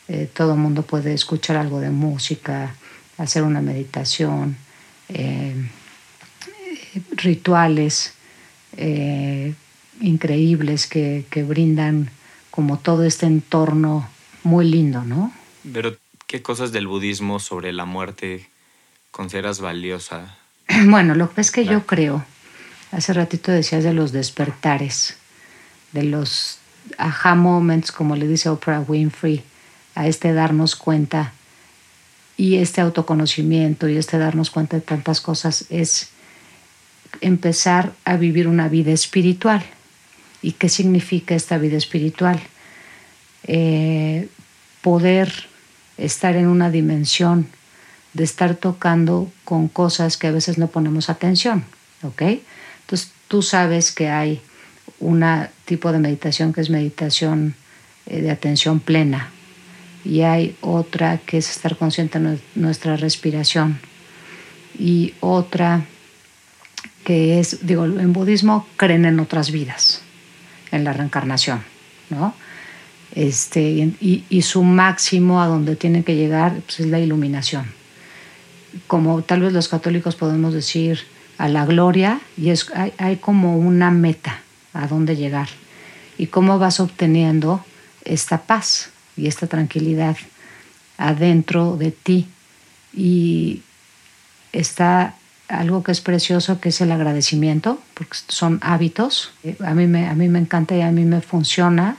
[0.07, 2.75] Eh, todo el mundo puede escuchar algo de música,
[3.17, 4.57] hacer una meditación,
[5.07, 5.55] eh,
[7.11, 8.13] rituales
[8.77, 9.53] eh,
[10.01, 12.09] increíbles que, que brindan
[12.51, 14.07] como todo este entorno
[14.43, 15.33] muy lindo, ¿no?
[15.73, 15.95] Pero,
[16.27, 18.49] ¿qué cosas del budismo sobre la muerte
[19.11, 20.37] consideras valiosa?
[20.87, 22.23] Bueno, lo que es que yo creo,
[22.91, 25.17] hace ratito decías de los despertares,
[25.91, 26.59] de los
[26.97, 29.43] aha moments, como le dice Oprah Winfrey,
[29.95, 31.33] a este darnos cuenta
[32.37, 36.09] y este autoconocimiento y este darnos cuenta de tantas cosas es
[37.21, 39.63] empezar a vivir una vida espiritual.
[40.41, 42.39] ¿Y qué significa esta vida espiritual?
[43.47, 44.27] Eh,
[44.81, 45.31] poder
[45.97, 47.47] estar en una dimensión
[48.13, 51.65] de estar tocando con cosas que a veces no ponemos atención,
[52.03, 52.21] ¿ok?
[52.81, 54.41] Entonces tú sabes que hay
[54.99, 55.25] un
[55.65, 57.55] tipo de meditación que es meditación
[58.05, 59.31] eh, de atención plena
[60.05, 63.79] y hay otra que es estar consciente de nuestra respiración
[64.77, 65.85] y otra
[67.05, 70.01] que es, digo, en budismo creen en otras vidas,
[70.71, 71.63] en la reencarnación,
[72.09, 72.33] ¿no?
[73.13, 77.65] Este, y, su máximo a donde tiene que llegar pues, es la iluminación
[78.87, 80.99] como tal vez los católicos podemos decir,
[81.37, 84.39] a la gloria y es, hay, como una meta
[84.73, 85.49] a dónde llegar
[86.17, 87.63] y cómo vas obteniendo
[88.05, 90.15] esta paz y esta tranquilidad
[90.97, 92.27] adentro de ti.
[92.93, 93.63] Y
[94.53, 95.15] está
[95.47, 99.31] algo que es precioso, que es el agradecimiento, porque son hábitos.
[99.63, 101.97] A mí me, a mí me encanta y a mí me funciona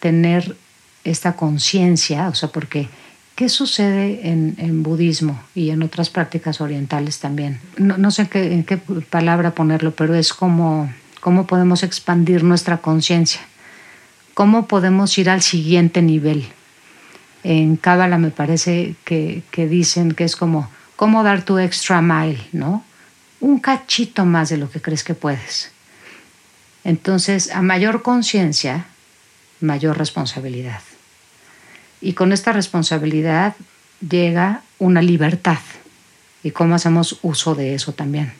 [0.00, 0.56] tener
[1.04, 2.88] esta conciencia, o sea, porque
[3.36, 7.60] ¿Qué sucede en, budismo y en otras prácticas orientales también?
[7.76, 8.78] No, sé en qué,
[9.10, 13.42] palabra ponerlo, pero es como cómo podemos expandir nuestra conciencia,
[14.32, 16.46] cómo podemos ir al siguiente nivel.
[17.44, 22.40] En Cábala me parece que, que, dicen que es como cómo dar tu extra mile,
[22.52, 22.84] ¿no?
[23.46, 25.70] Un cachito más de lo que crees que puedes.
[26.82, 28.86] Entonces, a mayor conciencia,
[29.60, 30.80] mayor responsabilidad.
[32.00, 33.54] Y con esta responsabilidad
[34.00, 35.60] llega una libertad
[36.42, 38.32] y cómo hacemos uso de eso también.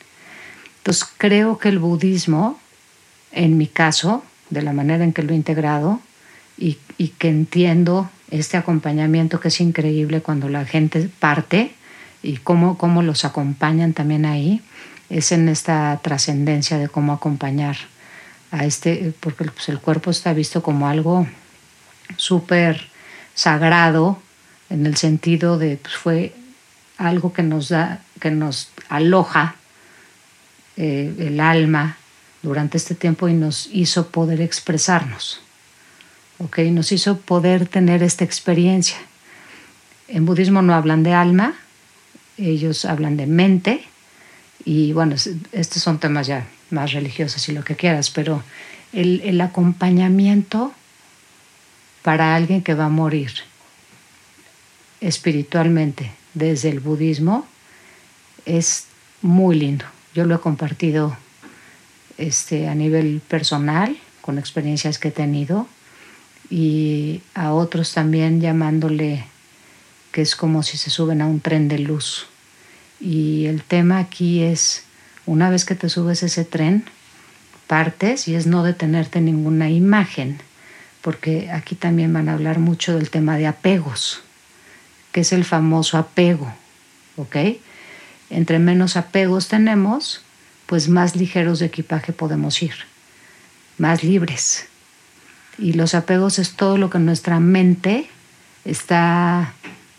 [0.79, 2.59] Entonces creo que el budismo,
[3.31, 6.01] en mi caso, de la manera en que lo he integrado
[6.59, 6.79] y,
[7.19, 11.75] que entiendo este acompañamiento que es increíble cuando la gente parte
[12.25, 14.62] y cómo, cómo los acompañan también ahí,
[15.09, 17.77] es en esta trascendencia de cómo acompañar
[18.51, 21.27] a este, porque pues, el cuerpo está visto como algo
[22.16, 22.88] súper
[23.35, 24.21] sagrado
[24.71, 26.35] en el sentido de pues, fue
[26.99, 29.57] algo que nos da, que nos aloja
[30.77, 31.97] eh, el alma
[32.42, 35.40] durante este tiempo y nos hizo poder expresarnos,
[36.38, 36.59] ¿ok?
[36.71, 38.97] Nos hizo poder tener esta experiencia.
[40.09, 41.55] En budismo no hablan de alma,
[42.38, 43.85] ellos hablan de mente
[44.67, 45.15] y bueno,
[45.53, 48.43] estos son temas ya más religiosos y lo que quieras, pero
[48.93, 50.73] el, el acompañamiento
[52.03, 53.31] para alguien que va a morir
[55.01, 57.47] espiritualmente desde el budismo
[58.45, 58.87] es
[59.23, 59.85] muy lindo.
[60.15, 61.17] Yo lo he compartido
[62.19, 65.69] este, a nivel personal, con experiencias que he tenido,
[66.51, 69.27] y a otros también llamándole
[70.11, 72.27] que es como si se suben a un tren de luz.
[73.01, 74.85] Y el tema aquí es,
[75.27, 76.85] una vez que te subes ese tren,
[77.67, 80.39] partes y es no detenerte en ninguna imagen,
[81.03, 84.23] porque aquí también van a hablar mucho del tema de apegos,
[85.13, 86.53] que es el famoso apego,
[87.17, 87.37] ¿ok?
[88.31, 90.23] Entre menos apegos tenemos,
[90.67, 92.75] pues más ligeros de equipaje podemos ir,
[93.79, 94.67] más libres.
[95.59, 98.09] Y los apegos es todo lo que nuestra mente
[98.65, 99.55] está,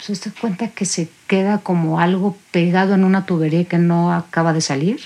[0.06, 4.54] pues se cuenta que se queda como algo pegado en una tubería que no acaba
[4.54, 5.02] de salir.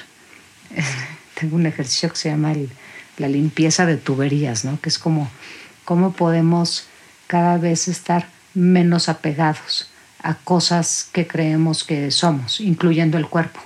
[1.39, 2.53] Tengo un ejercicio que se llama
[3.17, 4.79] la limpieza de tuberías, ¿no?
[4.81, 5.29] Que es como
[5.85, 6.87] cómo podemos
[7.27, 9.89] cada vez estar menos apegados
[10.21, 13.59] a cosas que creemos que somos, incluyendo el cuerpo.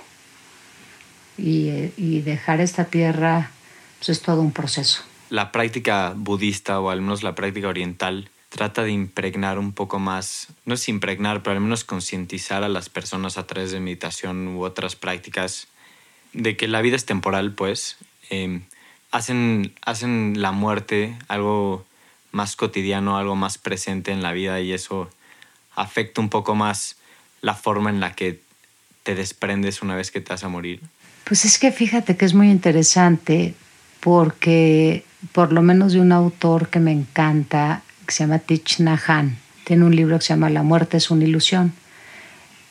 [1.36, 3.50] Y, y dejar esta tierra
[3.98, 8.84] pues es todo un proceso la práctica budista o al menos la práctica oriental trata
[8.84, 13.36] de impregnar un poco más, no es impregnar, pero al menos concientizar a las personas
[13.36, 15.68] a través de meditación u otras prácticas
[16.32, 17.98] de que la vida es temporal, pues.
[18.30, 18.62] Em,
[19.10, 21.84] hacen, hacen la muerte algo
[22.32, 25.10] más cotidiano, algo más presente en la vida y eso
[25.74, 26.96] afecta un poco más
[27.42, 28.40] la forma en la que
[29.02, 30.80] te desprendes una vez que te vas a morir.
[31.24, 33.54] Pues es que fíjate que es muy interesante
[34.00, 39.00] porque por lo menos de un autor que me encanta, que se llama Thich Nhat
[39.08, 39.36] Hanh.
[39.64, 41.72] Tiene un libro que se llama La muerte es una ilusión.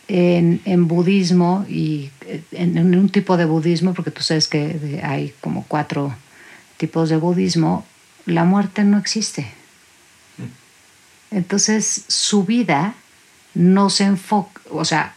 [0.07, 2.11] En, en budismo y
[2.51, 6.15] en, en, un tipo de budismo, porque tú sabes que hay como cuatro
[6.77, 7.85] tipos de budismo,
[8.25, 9.47] la muerte no existe.
[11.31, 12.93] Entonces su vida
[13.55, 15.15] no se enfoca, o sea,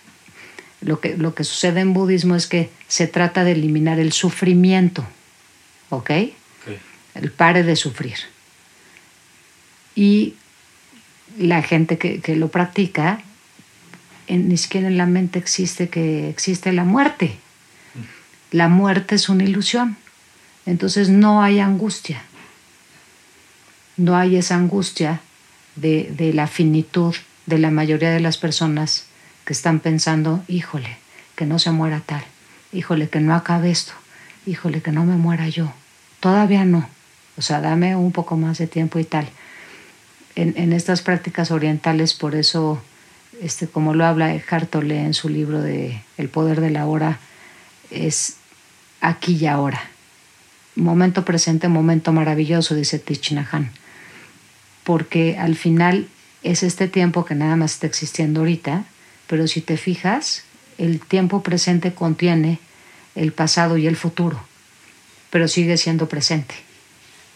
[0.81, 5.05] lo que, lo que sucede en budismo es que se trata de eliminar el sufrimiento,
[5.91, 6.11] ¿ok?
[7.15, 8.17] el pare de sufrir.
[9.99, 10.37] Y
[11.41, 13.21] la gente que, lo practica,
[14.29, 17.35] ni siquiera en la mente existe que existe la muerte.
[18.53, 19.97] La muerte es una ilusión.
[20.67, 22.23] Entonces no hay angustia.
[23.97, 25.21] No hay esa angustia
[25.75, 29.07] de, de la finitud de la mayoría de las personas
[29.45, 30.97] que están pensando, híjole,
[31.35, 32.23] que no se muera tal,
[32.73, 33.95] híjole, que no acabe esto,
[34.47, 35.73] híjole, que no me muera yo.
[36.21, 36.89] Todavía no.
[37.37, 39.29] O sea, dame un poco más de tiempo y tal.
[40.41, 42.81] En, estas prácticas orientales, por eso,
[43.43, 47.19] este, como lo habla Hartole en su libro de El poder de la hora,
[47.91, 48.37] es
[49.01, 49.81] aquí y ahora.
[50.77, 53.35] Momento presente, momento maravilloso, dice Thich
[54.85, 56.07] Porque al final
[56.45, 58.85] es este tiempo que nada más está existiendo ahorita,
[59.27, 60.45] pero si te fijas,
[60.79, 62.61] el tiempo presente contiene
[63.17, 64.41] el pasado y el futuro,
[65.31, 66.68] pero sigue siendo presente.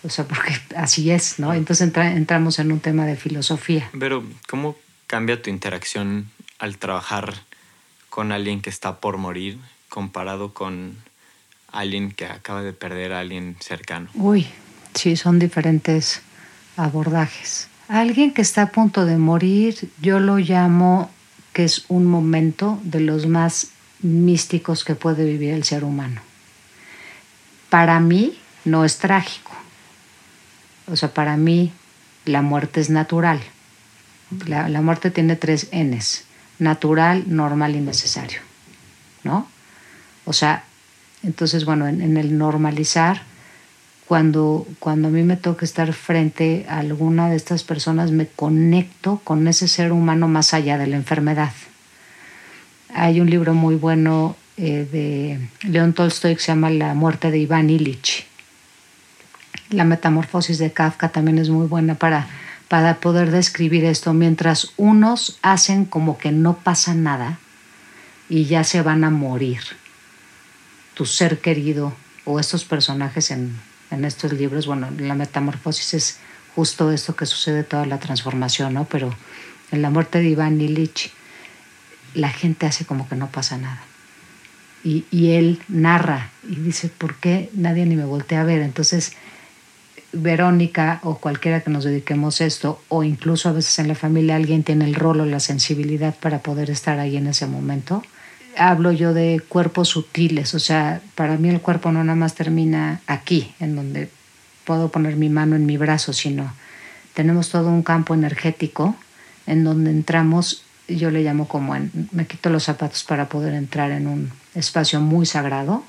[0.05, 1.55] O sea, porque así es, ¿no?
[1.55, 3.89] Entonces entramos en un tema de filosofía.
[3.99, 7.35] Pero, ¿cómo cambia tu interacción al trabajar
[8.09, 10.97] con alguien que está por morir comparado con
[11.71, 14.09] alguien que acaba de perder a alguien cercano?
[14.15, 14.47] Uy,
[14.95, 16.23] sí, son diferentes
[16.77, 17.69] abordajes.
[17.89, 21.11] Alguien que está a punto de morir, yo lo llamo
[21.53, 23.69] que es un momento de los más
[24.01, 26.23] místicos que puede vivir el ser humano.
[27.69, 29.62] Para mí no es trágico
[30.87, 31.73] o sea, para mí
[32.25, 33.41] la muerte es natural.
[34.47, 36.25] La, muerte tiene tres Ns,
[36.59, 38.41] natural, normal y necesario,
[39.25, 39.47] ¿no?
[40.25, 40.65] O sea,
[41.23, 43.23] entonces, bueno, en, el normalizar,
[44.07, 49.21] cuando, cuando a mí me toca estar frente a alguna de estas personas, me conecto
[49.23, 51.53] con ese ser humano más allá de la enfermedad.
[52.95, 57.39] Hay un libro muy bueno eh, de León Tolstoy que se llama La muerte de
[57.39, 58.32] Iván Illich
[59.73, 62.27] la metamorfosis de Kafka también es muy buena para,
[62.69, 64.13] para poder describir esto.
[64.13, 67.39] Mientras unos hacen como que no pasa nada
[68.29, 69.61] y ya se van a morir,
[70.95, 71.93] tu ser querido
[72.25, 73.57] o estos personajes en,
[73.91, 76.19] en estos libros, bueno, la metamorfosis es
[76.55, 78.85] justo esto que sucede toda la transformación, ¿no?
[78.85, 79.15] Pero
[79.71, 81.11] en la muerte de Iván Illich,
[82.15, 83.83] la gente hace como que no pasa nada.
[84.85, 88.63] Y, y, él narra y dice, ¿por qué nadie ni me voltea a ver?
[88.63, 89.13] Entonces,
[90.13, 94.37] Verónica o cualquiera que nos dediquemos a esto, o incluso a veces en la familia
[94.37, 98.03] alguien tiene el rol o la sensibilidad para poder estar ahí en ese momento.
[98.57, 103.01] Hablo yo de cuerpos sutiles, o sea, para mí el cuerpo no nada más termina
[103.07, 104.11] aquí, en donde
[104.65, 106.53] puedo poner mi mano en mi brazo, sino
[107.15, 108.97] tenemos todo un campo energético
[109.47, 113.91] en donde entramos, yo le llamo como en, me quito los zapatos para poder entrar
[113.91, 115.83] en un espacio muy sagrado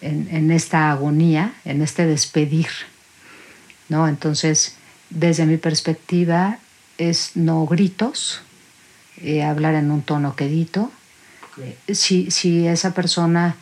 [0.00, 2.68] en, esta agonía, en este despedir.
[3.88, 4.08] ¿No?
[4.08, 4.76] Entonces,
[5.10, 6.58] desde mi perspectiva,
[6.98, 8.40] es no gritos,
[9.18, 10.90] eh, hablar en un tono quedito.
[11.92, 13.56] Si, si esa persona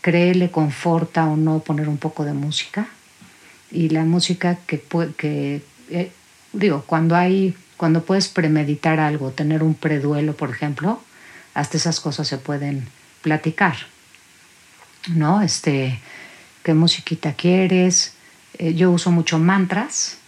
[0.00, 2.88] cree, le conforta o no poner un poco de música.
[3.70, 4.82] Y la música que,
[5.16, 6.12] que eh,
[6.52, 11.02] digo, cuando hay, cuando puedes premeditar algo, tener un preduelo, por ejemplo,
[11.54, 12.86] hasta esas cosas se pueden
[13.22, 13.76] platicar.
[15.08, 15.42] ¿No?
[15.42, 16.00] Este,
[16.62, 18.14] ¿qué musiquita quieres?
[18.58, 20.18] Eh, yo uso mucho mantras,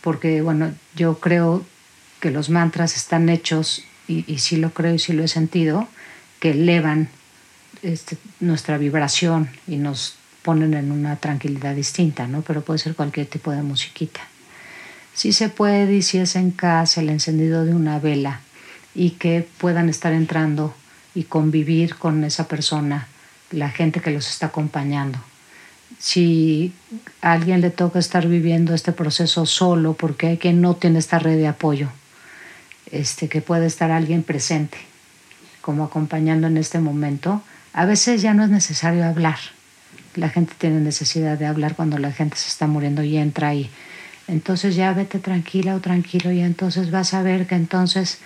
[0.00, 1.64] porque, bueno, yo creo
[2.20, 5.88] que los mantras están hechos, y, y sí lo creo y sí lo he sentido,
[6.40, 7.08] que elevan
[7.82, 12.42] este, nuestra vibración y nos ponen en una tranquilidad distinta, ¿no?
[12.42, 14.20] Pero puede ser cualquier tipo de musiquita.
[15.14, 18.40] Si se puede y si es en casa el encendido de una vela
[18.94, 20.74] y que puedan estar entrando
[21.14, 23.08] y convivir con esa persona,
[23.50, 25.18] la gente que los está acompañando.
[26.06, 26.72] Si
[27.20, 31.18] a alguien le toca estar viviendo este proceso solo, porque hay quien no tiene esta
[31.18, 31.88] red de apoyo,
[32.92, 34.78] este, que puede estar alguien presente,
[35.62, 37.42] como acompañando en este momento,
[37.72, 39.38] a veces ya no es necesario hablar.
[40.14, 43.68] La gente tiene necesidad de hablar cuando la gente se está muriendo y entra ahí.
[44.28, 48.20] Entonces ya vete tranquila o tranquilo y entonces vas a ver que entonces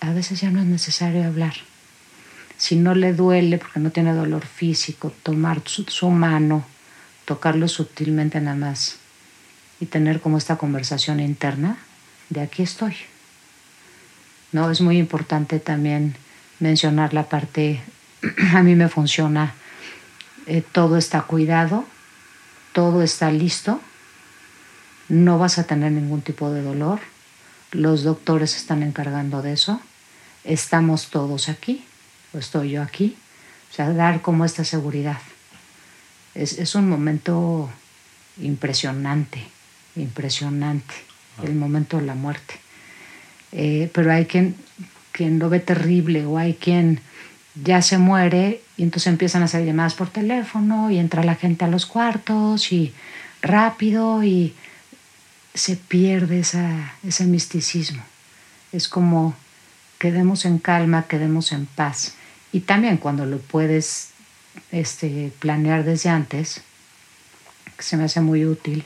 [0.00, 1.54] a veces ya no es necesario hablar.
[2.58, 6.75] Si no le duele porque no tiene dolor físico, tomar su, su mano,
[7.26, 8.96] tocarlo sutilmente nada más
[9.78, 11.76] y tener como esta conversación interna
[12.30, 12.96] de aquí estoy.
[14.52, 16.16] No es muy importante también
[16.60, 17.82] mencionar la parte
[18.54, 19.54] a mí me funciona,
[20.46, 21.84] eh, todo está cuidado,
[22.72, 23.80] todo está listo,
[25.08, 27.00] no vas a tener ningún tipo de dolor,
[27.72, 29.80] los doctores están encargando de eso,
[30.44, 31.84] estamos todos aquí,
[32.32, 33.16] o estoy yo aquí,
[33.70, 35.18] o sea, dar como esta seguridad.
[36.36, 37.70] Es, un momento
[38.40, 39.42] impresionante,
[39.96, 40.94] impresionante,
[41.42, 42.54] el momento de la muerte.
[43.52, 44.54] Eh, pero hay quien,
[45.12, 47.00] quien lo ve terrible o hay quien
[47.64, 51.64] ya se muere y entonces empiezan a hacer llamadas por teléfono y entra la gente
[51.64, 52.92] a los cuartos y
[53.40, 54.54] rápido y
[55.54, 58.02] se pierde ese misticismo.
[58.72, 59.34] Es como
[59.98, 62.14] quedemos en calma, quedemos en paz.
[62.52, 64.10] Y también cuando lo puedes
[64.72, 66.62] este, planear desde antes,
[67.76, 68.84] que se me hace muy útil,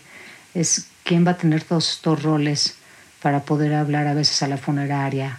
[0.54, 2.76] es quién va a tener todos estos roles
[3.22, 5.38] para poder hablar a veces a la funeraria,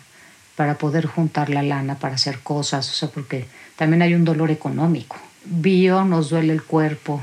[0.55, 4.51] para poder juntar la lana para hacer cosas, o sea, porque también hay un dolor
[4.51, 5.17] económico.
[5.43, 7.21] Bio nos duele el cuerpo,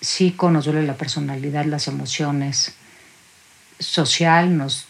[0.00, 2.74] psico nos duele la personalidad, las emociones,
[3.78, 4.88] social nos,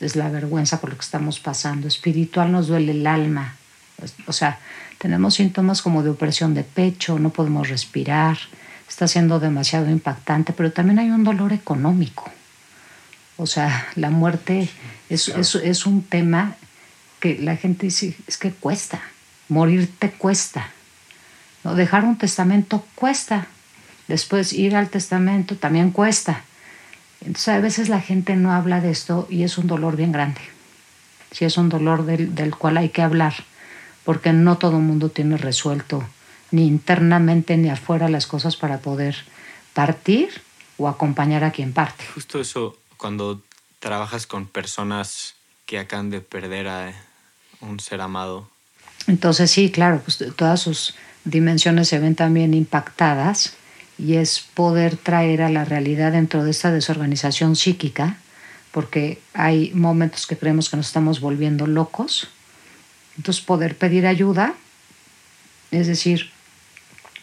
[0.00, 3.56] es la vergüenza por lo que estamos pasando, espiritual nos duele el alma,
[4.26, 4.58] o sea,
[5.02, 8.38] tenemos síntomas como de opresión de pecho, no podemos respirar,
[8.88, 12.30] está siendo demasiado impactante, pero también hay un dolor económico.
[13.36, 14.68] O sea, la muerte
[15.08, 16.54] es, es, es un tema
[17.18, 19.00] que la gente dice, es que cuesta,
[19.48, 20.70] morir te cuesta,
[21.64, 21.74] ¿no?
[21.74, 23.48] dejar un testamento cuesta,
[24.06, 26.44] después ir al testamento también cuesta.
[27.22, 30.42] Entonces a veces la gente no habla de esto y es un dolor bien grande.
[31.32, 33.34] Sí es un dolor del, del cual hay que hablar,
[34.04, 36.04] porque no todo el mundo tiene resuelto
[36.52, 39.16] ni internamente ni afuera las cosas para poder
[39.72, 40.28] partir
[40.76, 42.04] o acompañar a quien parte.
[42.14, 43.40] Justo eso, cuando
[43.80, 45.34] trabajas con personas
[45.66, 46.92] que acaban de perder a,
[47.60, 48.48] un ser amado.
[49.06, 50.94] Entonces sí, claro, pues todas sus
[51.24, 53.54] dimensiones se ven también impactadas
[53.98, 58.18] y es poder traer a la realidad dentro de esta desorganización psíquica,
[58.72, 62.28] porque hay momentos que creemos que nos estamos volviendo locos,
[63.16, 64.54] entonces poder pedir ayuda,
[65.70, 66.30] es decir,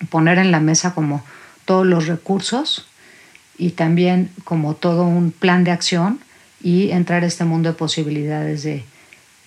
[0.09, 1.23] poner en la mesa como
[1.65, 2.87] todos los recursos
[3.57, 6.19] y también como todo un plan de acción
[6.61, 8.83] y entrar a este mundo de posibilidades de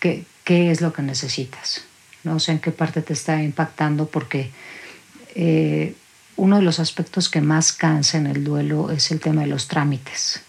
[0.01, 1.84] que, qué es lo que necesitas.
[2.24, 4.51] No sé en qué parte te está impactando porque
[5.34, 5.95] eh,
[6.36, 9.68] uno de los aspectos que más cansa en el duelo es el tema de los
[9.68, 10.43] trámites,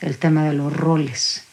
[0.00, 1.44] el tema de los roles,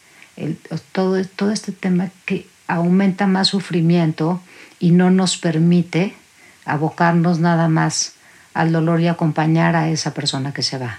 [0.92, 4.40] todo, todo este tema que aumenta más sufrimiento
[4.78, 6.14] y no nos permite
[6.64, 8.12] abocarnos nada más
[8.54, 10.98] al dolor y acompañar a esa persona que se va,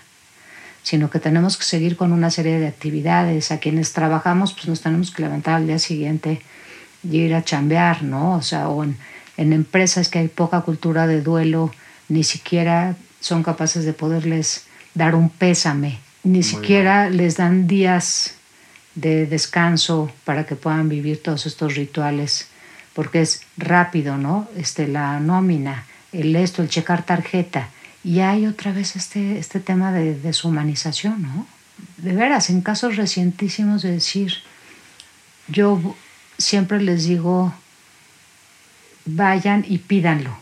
[0.84, 3.52] sino que tenemos que seguir con una serie de actividades.
[3.52, 6.42] A quienes trabajamos, pues nos tenemos que levantar al día siguiente
[7.04, 8.34] y ir a chambear, ¿no?
[8.36, 8.98] O sea, o en,
[9.38, 11.72] empresas que hay poca cultura de duelo,
[12.10, 14.66] ni siquiera son capaces de poderles
[14.96, 18.39] dar un pésame, ni siquiera les dan días
[18.96, 22.48] de descanso para que puedan vivir todos estos rituales,
[22.94, 24.48] porque es rápido, ¿no?
[24.56, 27.70] Este, la nómina, el esto, el checar tarjeta.
[28.04, 31.48] Y hay otra vez este, este tema de deshumanización, ¿no?
[31.98, 34.34] De veras, en casos recientísimos de decir,
[35.48, 35.96] yo
[36.38, 37.54] siempre les digo,
[39.06, 40.36] vayan y pídanlo.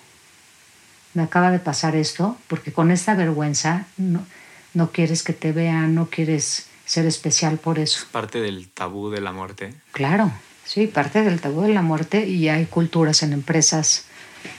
[1.14, 4.26] Me acaba de pasar esto, porque con esta vergüenza no,
[4.74, 8.00] no quieres que te vean, no quieres ser especial por eso.
[8.00, 9.76] Es parte del tabú de la muerte.
[9.92, 10.32] Claro,
[10.66, 14.06] sí, parte del tabú de la muerte y hay culturas en empresas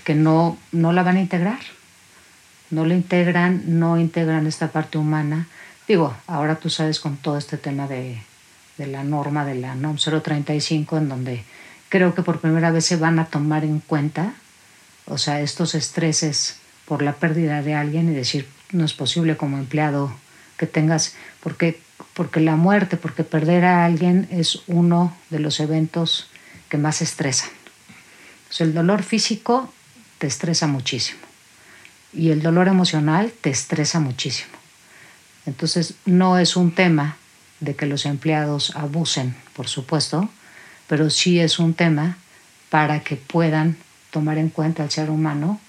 [0.04, 1.58] que no, no la van a integrar.
[2.70, 5.48] No la integran, no integran esta parte humana.
[5.88, 8.20] Digo, ahora tú sabes con todo este tema de,
[8.76, 11.44] de la norma de la NOM 035, en donde
[11.88, 14.34] creo que por primera vez se van a tomar en cuenta,
[15.06, 19.58] o sea, estos estreses por la pérdida de alguien y decir, no es posible como
[19.58, 20.14] empleado
[20.56, 21.80] que tengas, porque,
[22.14, 26.28] porque la muerte, porque perder a alguien es uno de los eventos
[26.68, 27.50] que más estresan.
[28.58, 29.72] el dolor físico
[30.18, 31.20] te estresa muchísimo
[32.12, 34.50] y el dolor emocional te estresa muchísimo.
[35.46, 37.16] Entonces no es un tema
[37.60, 40.28] de que los empleados abusen, por supuesto,
[40.86, 42.18] pero sí es un tema
[42.70, 43.76] para que puedan
[44.10, 45.60] tomar en cuenta al ser humano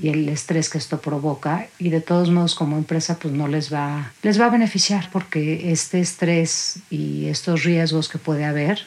[0.00, 3.72] y el estrés que esto provoca y de todos modos como empresa pues no les
[3.72, 8.86] va les va a beneficiar porque este estrés y estos riesgos que puede haber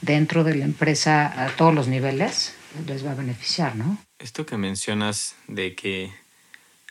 [0.00, 2.54] dentro de la empresa a todos los niveles
[2.86, 3.98] les va a beneficiar, ¿no?
[4.18, 6.12] Esto que mencionas de que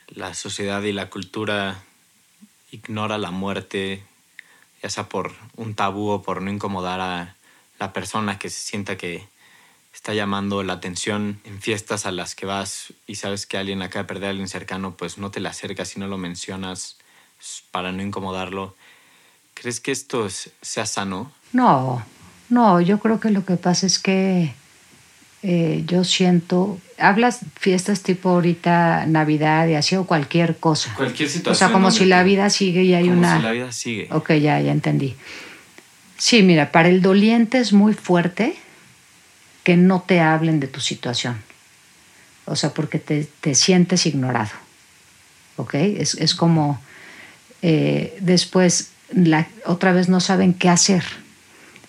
[0.08, 1.82] la sociedad y la cultura
[2.70, 4.02] ignora la muerte,
[4.82, 7.36] ya sea por un tabú o por no incomodar a
[7.78, 9.26] la persona que se sienta que
[9.94, 14.02] está llamando la atención en fiestas a las que vas y sabes que alguien acaba
[14.02, 16.96] de perder a alguien cercano, pues no te le acercas y no lo mencionas
[17.70, 18.74] para no incomodarlo.
[19.54, 20.28] ¿Crees que esto
[20.62, 21.30] sea sano?
[21.52, 22.04] No,
[22.48, 24.52] no, yo creo que lo que pasa es que
[25.44, 30.92] eh, yo siento, hablas fiestas tipo ahorita Navidad y así o cualquier cosa.
[30.96, 31.52] Cualquier situación.
[31.52, 33.28] O sea, como si la vida sigue y hay una...
[33.28, 34.08] Como si la vida sigue.
[34.10, 35.14] Ok, ya, ya entendí.
[36.18, 38.56] Sí, mira, para el doliente es muy fuerte
[39.64, 41.42] que no te hablen de tu situación.
[42.44, 44.50] O sea, porque te, te sientes ignorado.
[45.56, 45.74] ¿Ok?
[45.74, 46.80] Es, es como
[47.62, 51.02] eh, después la, otra vez no saben qué hacer.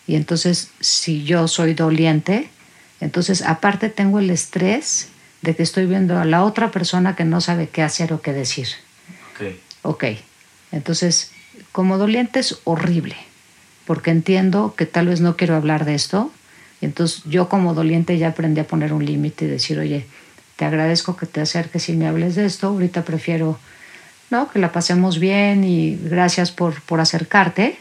[0.07, 2.49] Y entonces, si yo soy doliente,
[3.01, 5.09] entonces aparte tengo el estrés
[5.41, 8.31] de que estoy viendo a la otra persona que no sabe qué hacer o qué
[8.31, 8.69] decir.
[9.33, 9.55] Ok.
[9.81, 10.03] Ok.
[10.71, 11.31] Entonces,
[11.71, 13.17] como doliente es horrible,
[13.85, 16.31] porque entiendo que tal vez no quiero hablar de esto,
[16.81, 20.05] entonces yo como doliente ya aprendí a poner un límite y decir, oye,
[20.55, 23.59] te agradezco que te acerques y me hables de esto, ahorita prefiero
[24.29, 24.49] ¿no?
[24.49, 27.77] que la pasemos bien y gracias por, por acercarte,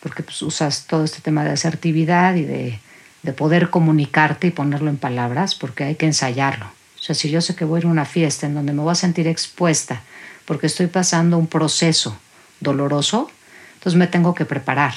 [0.00, 2.78] porque pues, usas todo este tema de asertividad y de,
[3.22, 6.66] de poder comunicarte y ponerlo en palabras, porque hay que ensayarlo.
[6.66, 8.82] O sea, si yo sé que voy a ir a una fiesta en donde me
[8.82, 10.02] voy a sentir expuesta
[10.44, 12.16] porque estoy pasando un proceso
[12.60, 13.30] doloroso,
[13.74, 14.94] entonces me tengo que preparar,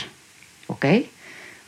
[0.68, 0.86] ¿ok?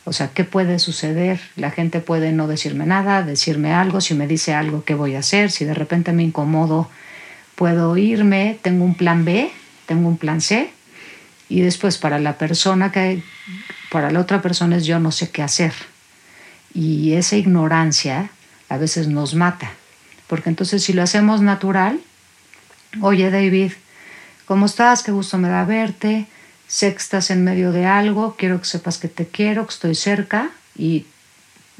[0.08, 1.38] O sea, ¿qué puede suceder?
[1.54, 5.18] La gente puede no decirme nada, decirme algo, si me dice algo, ¿qué voy a
[5.18, 5.50] hacer?
[5.50, 6.88] Si de repente me incomodo,
[7.56, 9.50] puedo irme, tengo un plan B,
[9.84, 10.70] tengo un plan C,
[11.50, 13.22] y después para la persona que,
[13.90, 15.74] para la otra persona es yo no sé qué hacer.
[16.72, 18.30] Y esa ignorancia
[18.70, 19.72] a veces nos mata,
[20.26, 22.00] porque entonces si lo hacemos natural,
[23.02, 23.72] oye David,
[24.46, 25.02] ¿cómo estás?
[25.02, 26.26] Qué gusto me da verte
[26.68, 29.94] sé que estás en medio de algo, quiero que sepas que te quiero, que estoy
[29.94, 31.06] cerca y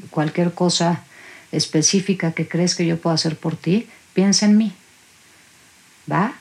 [0.09, 1.03] cualquier cosa
[1.51, 4.73] específica que crees que yo pueda hacer por ti, piensa en mí.
[6.11, 6.33] ¿Va?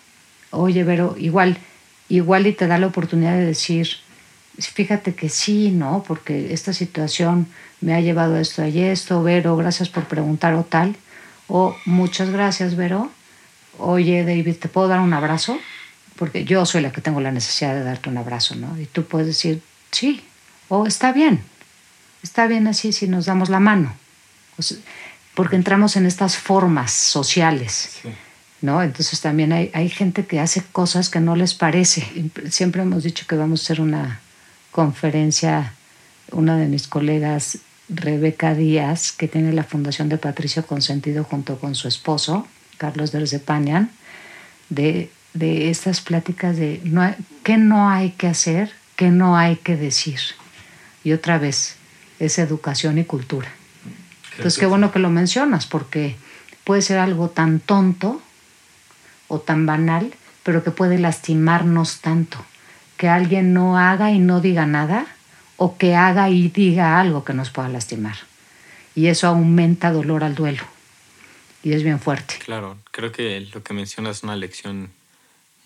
[0.51, 1.59] Oye, pero igual,
[2.09, 3.89] igual y te da la oportunidad de decir,
[4.59, 6.03] fíjate que sí, ¿no?
[6.07, 7.47] Porque esta situación
[7.83, 10.97] me ha llevado a esto y esto, Vero, gracias por preguntar o tal.
[11.49, 13.11] O muchas gracias, Vero.
[13.79, 15.59] Oye, David, ¿te puedo dar un abrazo?
[16.19, 18.79] Porque yo soy la que tengo la necesidad de darte un abrazo, ¿no?
[18.79, 19.63] Y tú puedes decir,
[19.93, 20.23] sí,
[20.69, 21.41] o está bien,
[22.23, 23.95] está bien así si nos damos la mano,
[25.35, 28.01] porque entramos en estas formas sociales,
[28.61, 28.83] ¿no?
[28.83, 32.07] Entonces también hay, hay gente que hace cosas que no les parece.
[32.51, 34.21] Siempre hemos dicho que vamos a hacer una
[34.73, 35.73] conferencia,
[36.33, 37.59] una de mis colegas,
[37.89, 42.47] Rebeca Díaz, que tiene la Fundación de Patricio Consentido junto con su esposo,
[42.77, 43.91] Carlos Derzepanian,
[44.69, 49.77] de de estas pláticas de no qué no hay que hacer, qué no hay que
[49.77, 50.21] decir.
[51.05, 51.77] Y otra vez,
[52.19, 53.49] es educación y cultura.
[54.37, 56.17] Entonces, qué bueno que lo mencionas, porque
[56.65, 58.21] puede ser algo tan tonto
[59.27, 60.13] o tan banal,
[60.43, 62.45] pero que puede lastimarnos tanto.
[62.97, 65.07] Que alguien no haga y no diga nada,
[65.57, 68.17] o que haga y diga algo que nos pueda lastimar.
[68.95, 70.63] Y eso aumenta dolor al duelo.
[71.63, 72.37] y es bien fuerte.
[72.45, 74.91] Claro, creo que lo que mencionas es una lección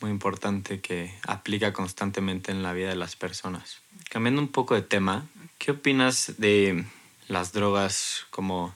[0.02, 3.78] muy importante que aplica constantemente en la vida de las personas.
[4.10, 5.26] Cambiando un poco de tema,
[5.58, 6.84] ¿qué opinas de
[7.28, 8.74] las drogas como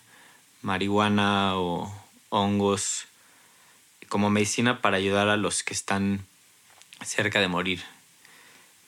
[0.63, 1.93] marihuana o
[2.31, 3.07] hongos
[4.09, 6.25] como medicina para ayudar a los que están
[7.05, 7.83] cerca de morir?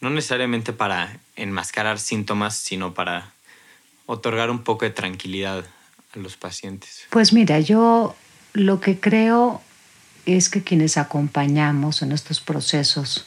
[0.01, 3.33] No necesariamente para enmascarar síntomas, sino para
[4.07, 5.65] otorgar un poco de tranquilidad
[6.15, 7.07] a los pacientes.
[7.11, 8.15] Pues mira, yo
[8.53, 9.61] lo que creo
[10.37, 13.27] es que quienes acompañamos en estos procesos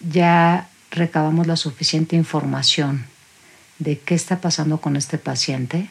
[0.00, 3.06] ya recabamos la suficiente información
[3.78, 5.88] de qué está pasando con este paciente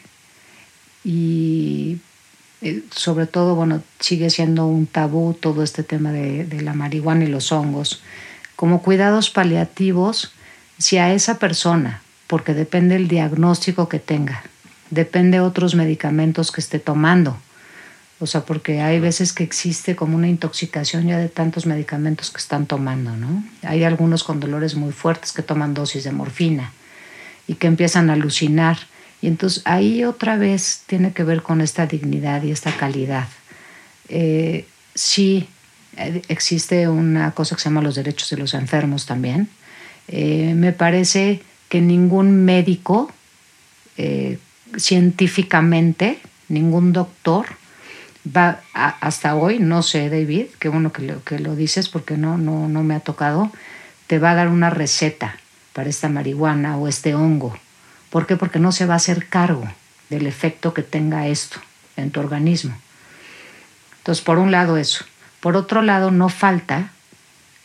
[1.03, 1.99] y
[2.61, 7.23] eh, sobre todo, bueno, sigue siendo un tabú todo este tema de, de la marihuana
[7.23, 8.01] y los hongos.
[8.55, 10.33] Como cuidados paliativos,
[10.77, 14.43] si a esa persona, porque depende el diagnóstico que tenga,
[14.89, 17.37] depende otros medicamentos que esté tomando,
[18.19, 22.39] o sea, porque hay veces que existe como una intoxicación ya de tantos medicamentos que
[22.39, 23.43] están tomando, ¿no?
[23.63, 26.73] Hay algunos con dolores muy fuertes que toman dosis de morfina
[27.47, 28.77] y que empiezan a alucinar.
[29.21, 33.27] Y entonces ahí otra vez tiene que ver con esta dignidad y esta calidad.
[34.09, 35.47] Eh, sí,
[35.95, 39.47] eh, existe una cosa que se llama los derechos de los enfermos también.
[40.09, 43.11] Eh, me parece que ningún médico,
[44.77, 47.45] científicamente, ningún doctor,
[48.25, 52.37] va hasta hoy, no sé, David, qué bueno que lo, que lo dices porque no,
[52.37, 53.51] no, no me ha tocado,
[54.07, 55.37] te va a dar una receta
[55.73, 57.57] para esta marihuana o este hongo.
[58.09, 58.35] ¿Por qué?
[58.35, 59.67] Porque no se va a hacer cargo
[60.09, 61.59] del efecto que tenga esto
[61.95, 62.75] en tu organismo.
[63.99, 65.05] Entonces, por un lado eso.
[65.39, 66.91] Por otro lado, no falta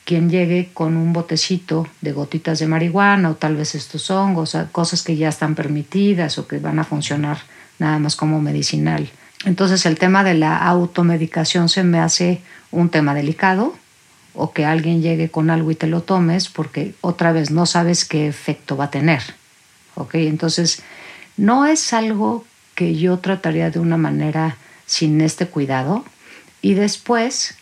[0.04, 5.02] quien llegue con un botecito de gotitas de marihuana o tal vez estos hongos, cosas
[5.02, 7.38] que ya están permitidas o que van a funcionar
[7.78, 9.10] nada más como medicinal
[9.44, 12.40] entonces el tema de la automedicación se me hace
[12.70, 13.74] un tema delicado
[14.34, 18.04] o que alguien llegue con algo y te lo tomes porque otra vez no sabes
[18.04, 19.22] qué efecto va a tener.
[19.94, 20.14] ¿ok?
[20.16, 20.82] Entonces
[21.36, 26.04] no es algo que yo trataría de una manera sin este cuidado
[26.60, 27.56] y después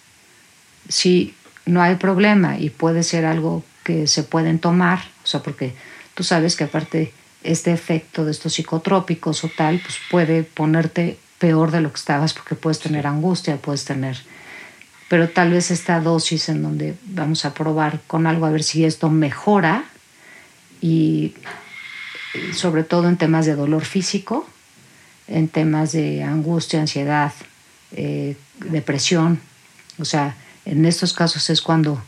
[0.88, 1.34] si
[1.66, 5.74] no hay problema y puede ser algo que se pueden tomar, o sea, porque
[6.14, 7.12] tú sabes que aparte
[7.42, 12.34] este efecto de estos psicotrópicos o tal, pues puede ponerte peor de lo que estabas
[12.34, 14.16] porque puedes tener angustia, puedes tener...
[15.08, 18.84] Pero tal vez esta dosis en donde vamos a probar con algo a ver si
[18.84, 19.84] esto mejora
[20.80, 21.34] y
[22.52, 24.46] sobre todo en temas de dolor físico,
[25.26, 27.32] en temas de angustia, ansiedad,
[27.90, 28.36] eh,
[28.70, 29.40] depresión.
[29.98, 32.00] O sea, en estos casos es cuando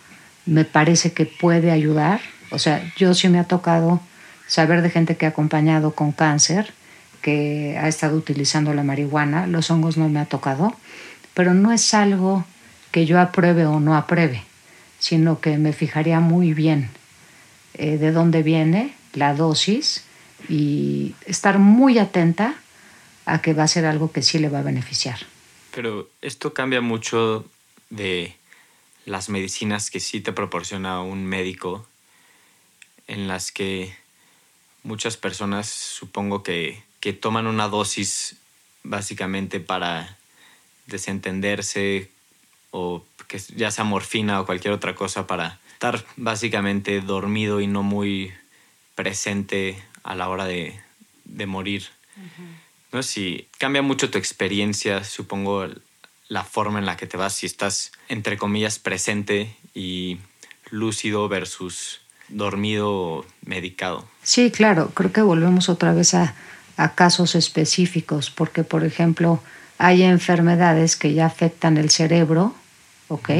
[0.46, 2.20] me parece que puede ayudar.
[2.52, 4.00] O sea, yo sí me ha tocado
[4.46, 6.72] saber de gente que ha acompañado con cáncer
[7.24, 10.76] que ha estado utilizando la marihuana, los hongos no me ha tocado,
[11.32, 12.44] pero no es algo
[12.92, 14.42] que yo apruebe o no apruebe,
[14.98, 16.90] sino que me fijaría muy bien
[17.72, 20.04] eh, de dónde viene la dosis
[20.50, 22.56] y estar muy atenta
[23.24, 25.20] a que va a ser algo que sí le va a beneficiar.
[25.74, 27.46] Pero esto cambia mucho
[27.88, 28.36] de
[29.06, 31.86] las medicinas que sí te proporciona un médico,
[33.06, 33.96] en las que
[34.82, 38.36] muchas personas supongo que que toman una dosis
[38.82, 40.16] básicamente para
[40.86, 42.10] desentenderse
[42.70, 47.82] o que ya sea morfina o cualquier otra cosa para estar básicamente dormido y no
[47.82, 48.32] muy
[48.94, 50.80] presente a la hora de,
[51.46, 51.88] morir.
[52.90, 55.68] No si cambia mucho tu experiencia, supongo,
[56.28, 60.16] la forma en la que te vas, si estás, entre comillas, presente y
[60.70, 64.08] lúcido versus dormido o medicado.
[64.22, 66.34] Sí, claro, creo que volvemos otra vez a,
[66.76, 69.40] a casos específicos, porque por ejemplo
[69.78, 72.54] hay enfermedades que ya afectan el cerebro,
[73.08, 73.30] ¿ok?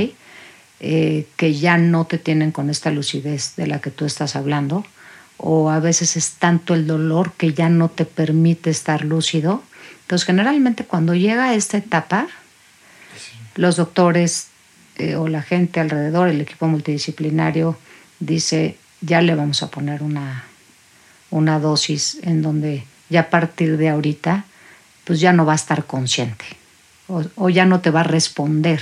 [0.81, 4.85] Eh, que ya no te tienen con esta lucidez de la que tú estás hablando,
[5.37, 9.63] o a veces es tanto el dolor que ya no te permite estar lúcido.
[10.03, 12.29] Entonces generalmente cuando llega a esta etapa,
[13.57, 14.49] los doctores
[14.97, 17.77] eh, o la gente alrededor, el equipo multidisciplinario,
[18.21, 20.45] dice, ya le vamos a poner una,
[21.31, 24.45] una dosis en donde ya a partir de ahorita,
[25.05, 26.45] pues ya no va a estar consciente
[27.09, 28.81] o, ya no te va a responder.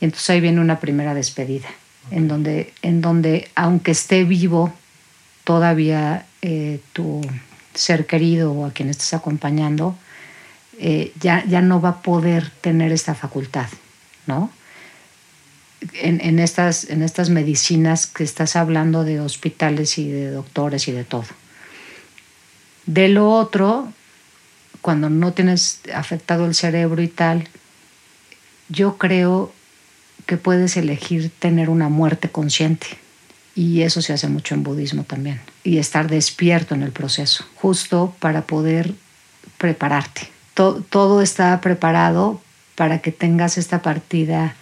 [0.00, 1.68] Y entonces ahí viene una primera despedida,
[2.10, 4.72] en, donde, en donde aunque esté vivo
[5.44, 7.20] todavía eh, tu
[7.74, 9.96] ser querido o a quien estés acompañando,
[10.78, 13.66] eh, ya, ya no va a poder tener esta facultad,
[14.26, 14.50] ¿no?
[15.94, 20.92] En, en, estas, en estas medicinas que estás hablando de hospitales y de doctores y
[20.92, 21.26] de todo.
[22.88, 23.92] De lo otro,
[24.80, 27.46] cuando no tienes afectado el cerebro y tal,
[28.70, 29.52] yo creo
[30.24, 32.86] que puedes elegir tener una muerte consciente.
[33.54, 35.38] Y eso se hace mucho en budismo también.
[35.64, 38.94] Y estar despierto en el proceso, justo para poder
[39.58, 40.30] prepararte.
[40.54, 42.40] todo está preparado
[42.74, 44.56] para que tengas esta partida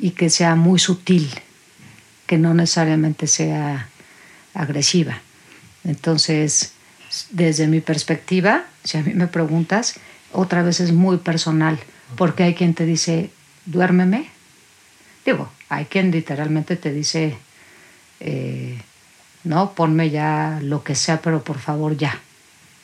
[0.00, 1.30] y que sea muy sutil,
[2.26, 3.88] que no necesariamente sea
[4.52, 5.20] agresiva.
[5.84, 6.72] Entonces,
[7.30, 9.94] desde mi perspectiva, si a mí me preguntas,
[10.32, 11.78] otra vez es muy personal,
[12.16, 13.30] porque hay quien te dice,
[13.64, 14.28] duérmeme.
[15.24, 17.36] Digo, hay quien literalmente te dice,
[18.20, 18.80] eh,
[19.44, 22.20] no, ponme ya lo que sea, pero por favor ya,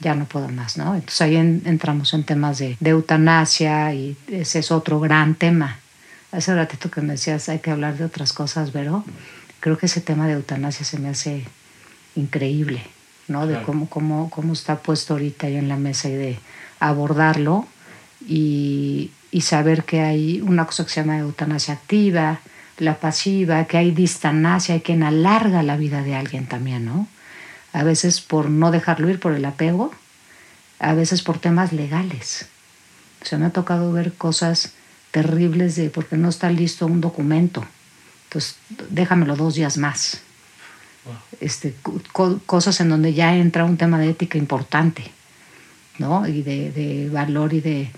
[0.00, 0.94] ya no puedo más, ¿no?
[0.94, 5.78] Entonces ahí entramos en temas de, eutanasia y ese es otro gran tema.
[6.30, 9.04] Hace ratito que me decías, hay que hablar de otras cosas, pero
[9.60, 11.44] creo que ese tema de eutanasia se me hace
[12.14, 12.82] increíble,
[13.32, 13.46] ¿no?
[13.46, 16.38] De cómo, cómo, cómo está puesto ahorita ahí en la mesa y de
[16.78, 17.66] abordarlo
[18.26, 22.40] y, y saber que hay una cosa que se llama eutanasia activa,
[22.78, 27.08] la pasiva, que hay distanasia, hay quien alarga la vida de alguien también, ¿no?
[27.72, 29.92] A veces por no dejarlo ir, por el apego,
[30.78, 32.46] a veces por temas legales.
[33.22, 34.74] O sea, me ha tocado ver cosas
[35.10, 37.64] terribles de porque no está listo un documento.
[38.24, 38.56] Entonces,
[38.90, 40.22] déjamelo dos días más
[41.40, 41.74] este,
[42.46, 45.02] cosas en donde ya entra un tema de ética importante,
[45.98, 46.26] ¿no?
[46.26, 47.90] Y de, valor y de,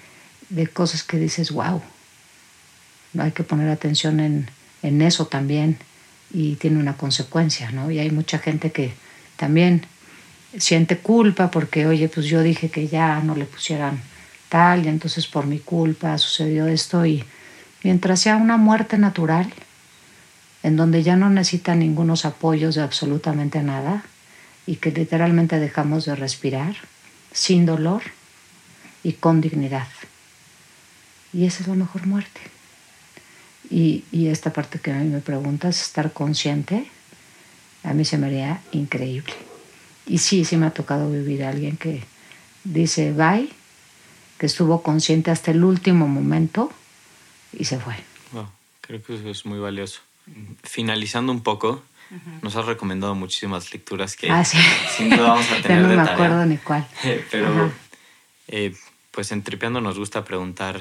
[0.72, 1.82] cosas que dices, wow,
[3.18, 4.50] hay que poner atención en,
[4.82, 5.78] en, eso también
[6.32, 7.90] y tiene una consecuencia, ¿no?
[7.90, 8.94] Y hay mucha gente que
[9.36, 9.86] también
[10.58, 14.00] siente culpa porque, oye, pues yo dije que ya no le pusieran
[14.48, 17.24] tal y entonces por mi culpa sucedió esto y
[17.82, 19.52] mientras sea una muerte natural,
[20.64, 24.02] en donde ya no necesitan ningunos apoyos de absolutamente nada
[24.66, 26.74] y que literalmente dejamos de respirar
[27.32, 28.00] sin dolor
[29.02, 29.86] y con dignidad.
[31.34, 32.40] Y esa es la mejor muerte.
[33.70, 36.86] Y, esta parte que a mí me preguntas, estar consciente,
[37.82, 39.34] a mí se me haría increíble.
[40.06, 42.04] Y sí, sí me ha tocado vivir a alguien que
[42.64, 43.50] dice bye,
[44.38, 46.72] que estuvo consciente hasta el último momento
[47.52, 47.96] y se fue.
[48.80, 50.00] creo que eso es muy valioso
[50.62, 51.82] finalizando un poco,
[52.42, 55.82] nos has recomendado muchísimas lecturas que ah, sin duda vamos a tener.
[55.82, 56.86] no me acuerdo ni cuál.
[57.30, 57.72] Pero,
[58.48, 58.74] eh,
[59.10, 60.80] pues en Tripeando nos gusta preguntar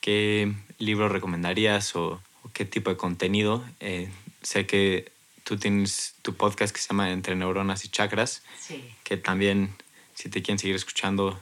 [0.00, 2.20] qué libro recomendarías o,
[2.52, 3.64] qué tipo de contenido.
[3.80, 4.08] Eh,
[4.42, 5.12] sé que
[5.44, 8.42] tú tienes tu podcast que se llama Entre Neuronas y Chakras,
[9.04, 9.74] que también,
[10.14, 11.38] si te quieren seguir escuchando,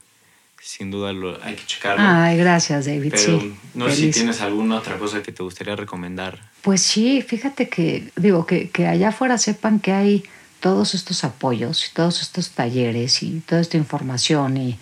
[0.66, 2.02] sin duda lo, hay que checarlo.
[2.04, 3.14] Ay, gracias, David.
[3.14, 6.40] Pero no sé si tienes alguna otra cosa que te gustaría recomendar.
[6.62, 10.24] Pues sí, fíjate que, digo, que, que allá afuera sepan que hay
[10.58, 14.76] todos estos apoyos y todos estos talleres y toda esta información y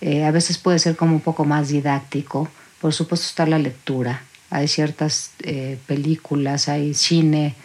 [0.00, 2.48] eh, a veces puede ser como un poco más didáctico.
[2.80, 7.56] Por supuesto está la lectura, hay ciertas eh, películas, hay cine.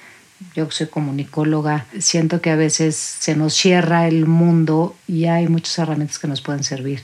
[0.56, 5.78] Yo soy comunicóloga, siento que a veces se nos cierra el mundo y hay muchas
[5.78, 7.04] herramientas que nos pueden servir.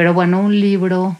[0.00, 1.18] Pero bueno, un libro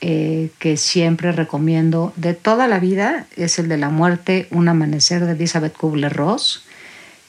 [0.00, 5.26] eh, que siempre recomiendo de toda la vida es el de la muerte, Un amanecer
[5.26, 6.64] de Elizabeth Kubler-Ross,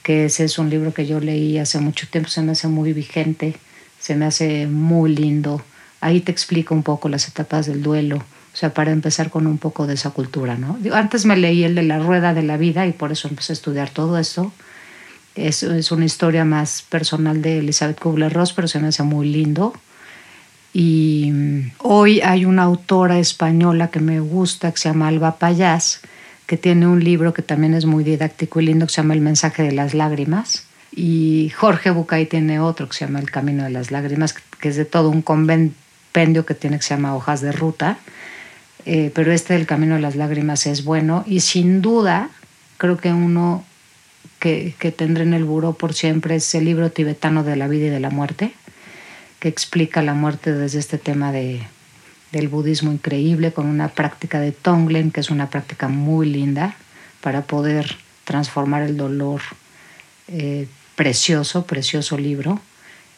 [0.02, 2.94] que ese es un libro que yo leí hace mucho tiempo, se me hace muy
[2.94, 3.58] vigente,
[4.00, 5.62] se me hace muy lindo.
[6.00, 9.58] Ahí te explico un poco las etapas del duelo, o sea, para empezar con un
[9.58, 10.78] poco de esa cultura, ¿no?
[10.94, 13.56] Antes me leí el de la rueda de la vida y por eso empecé a
[13.56, 14.54] estudiar todo esto.
[15.36, 19.74] Es, es una historia más personal de Elizabeth Kubler-Ross, pero se me hace muy lindo
[20.74, 21.32] y
[21.80, 26.02] hoy hay una autora española que me gusta, que se llama Alba Payás,
[26.46, 29.22] que tiene un libro que también es muy didáctico y lindo, que se llama El
[29.22, 30.66] mensaje de las lágrimas.
[30.92, 34.76] Y Jorge Bucay tiene otro que se llama El camino de las lágrimas, que es
[34.76, 37.98] de todo un compendio que tiene que se llama Hojas de Ruta.
[38.86, 42.30] Eh, pero este del camino de las lágrimas es bueno y sin duda
[42.78, 43.66] creo que uno
[44.40, 47.88] que, que tendré en el buró por siempre es el libro tibetano de la vida
[47.88, 48.54] y de la muerte
[49.40, 51.62] que explica la muerte desde este tema de,
[52.32, 56.76] del budismo increíble, con una práctica de Tonglen, que es una práctica muy linda
[57.22, 59.42] para poder transformar el dolor.
[60.28, 60.68] Eh,
[60.98, 62.60] precioso, precioso libro.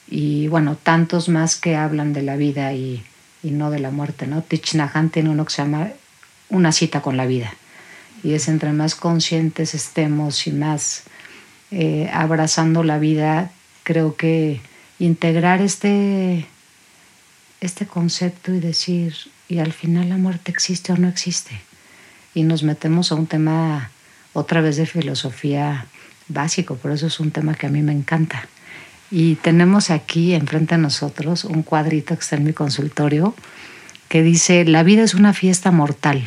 [0.07, 3.03] Y bueno, tantos más que hablan de la vida y,
[3.41, 4.43] y no de la muerte, ¿no?
[4.43, 4.75] Thich
[5.11, 5.89] tiene uno que se llama
[6.49, 7.53] Una cita con la vida.
[8.21, 11.03] Y es entre más conscientes estemos y más
[11.71, 13.51] eh, abrazando la vida,
[13.83, 14.59] creo que
[14.99, 16.45] integrar este,
[17.61, 19.15] este concepto y decir,
[19.47, 21.59] y al final la muerte existe o no existe.
[22.35, 23.89] Y nos metemos a un tema
[24.33, 25.85] otra vez de filosofía
[26.27, 28.47] básico, por eso es un tema que a mí me encanta.
[29.09, 33.33] Y tenemos aquí enfrente a nosotros un cuadrito que está en mi consultorio,
[34.07, 36.23] que dice, la vida es una fiesta mortal,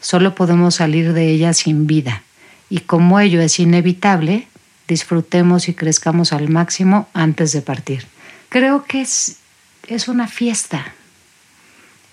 [0.00, 2.22] solo podemos salir de ella sin vida,
[2.68, 4.48] y como ello es inevitable,
[4.88, 8.06] disfrutemos y crezcamos al máximo antes de partir.
[8.48, 9.36] Creo que es,
[9.86, 10.92] es una fiesta,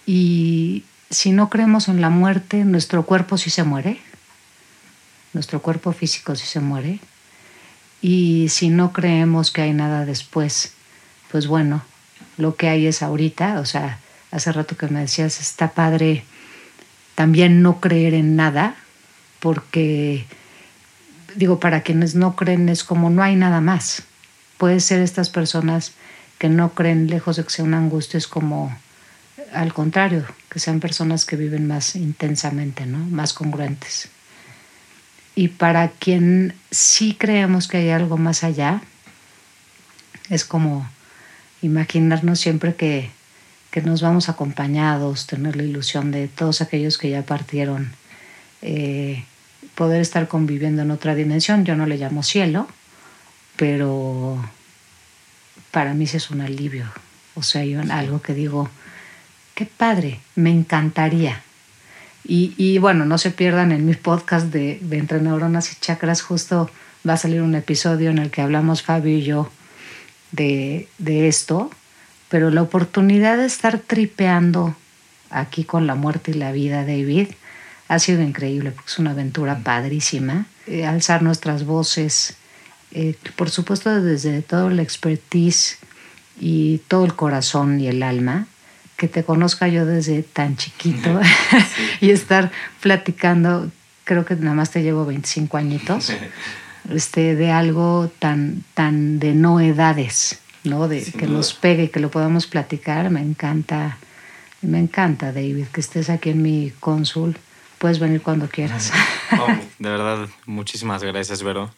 [0.05, 3.99] y si no creemos en la muerte, nuestro cuerpo sí se muere,
[5.34, 6.99] nuestro cuerpo físico sí se muere,
[8.01, 10.74] y si no creemos que hay nada después,
[11.32, 11.82] pues bueno,
[12.38, 13.99] lo que hay es ahorita, o sea,
[14.32, 16.26] hace rato que me decías, está padre
[17.15, 18.76] también no creer en nada,
[19.39, 20.26] porque,
[21.36, 24.03] digo, para quienes no creen es como no hay nada más.
[24.57, 25.93] Puede ser estas personas
[26.38, 28.75] que no creen, lejos de que sea una angustia, es como
[29.53, 32.97] al contrario, que sean personas que viven más intensamente, ¿no?
[32.97, 34.09] más congruentes.
[35.36, 38.81] Y para quien sí creemos que hay algo más allá,
[40.29, 40.88] es como
[41.61, 43.11] imaginarnos siempre que,
[43.84, 47.91] nos vamos acompañados, tener la ilusión de todos aquellos que ya partieron,
[48.61, 49.25] eh,
[49.76, 51.65] poder estar conviviendo en otra dimensión.
[51.65, 52.67] Yo no le llamo cielo,
[53.55, 54.38] pero
[55.71, 56.86] para mí sí es un alivio.
[57.36, 58.69] O sea, yo algo que digo,
[59.55, 61.41] qué padre, me encantaría.
[62.26, 66.69] Y, bueno, no se pierdan en mi podcast de, de Entre Neuronas y Chakras, justo
[67.07, 69.49] va a salir un episodio en el que hablamos Fabio y yo
[70.34, 70.88] de,
[71.28, 71.69] esto,
[72.30, 74.76] pero la oportunidad de estar tripeando
[75.30, 77.30] aquí con la muerte y la vida, David,
[77.94, 80.46] ha sido increíble porque es una aventura padrísima.
[80.66, 82.36] Eh, alzar nuestras voces,
[82.91, 85.78] eh, por supuesto desde todo la expertise
[86.39, 88.48] y todo el corazón y el alma,
[88.98, 91.20] que te conozca yo desde tan chiquito
[92.02, 93.70] y estar platicando,
[94.06, 96.14] creo que nada más te llevo 25 añitos,
[96.89, 100.88] este, de algo tan, tan de no edades, ¿no?
[100.88, 103.98] De que nos pegue, que lo podamos platicar, me encanta,
[104.62, 107.38] me encanta, David, que estés aquí en mi cónsul.
[107.84, 108.93] Puedes venir cuando quieras.
[109.79, 111.69] de verdad, muchísimas gracias, Vero.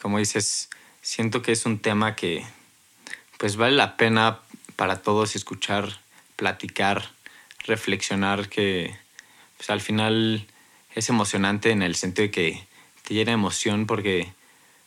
[0.00, 0.70] Como dices,
[1.02, 2.42] siento que es un tema que
[3.36, 4.38] pues vale la pena
[4.76, 6.00] para todos escuchar,
[6.36, 7.10] platicar,
[7.66, 8.96] reflexionar, que
[9.58, 10.46] pues al final
[10.94, 12.66] es emocionante en el sentido de que
[13.02, 14.32] te llena emoción porque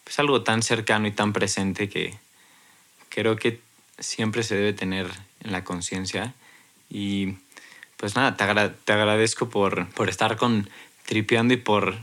[0.04, 2.18] es algo tan cercano y tan presente que
[3.10, 3.62] creo que
[4.00, 5.12] siempre se debe tener
[5.42, 6.34] en la conciencia.
[6.90, 7.36] Y
[7.98, 8.46] pues nada, te,
[8.84, 10.70] te agradezco por, por estar con
[11.06, 11.96] tripeando y por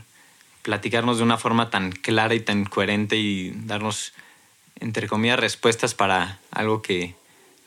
[0.63, 4.13] platicarnos de una forma tan clara y tan coherente y darnos,
[4.79, 7.15] entre comillas, respuestas para algo que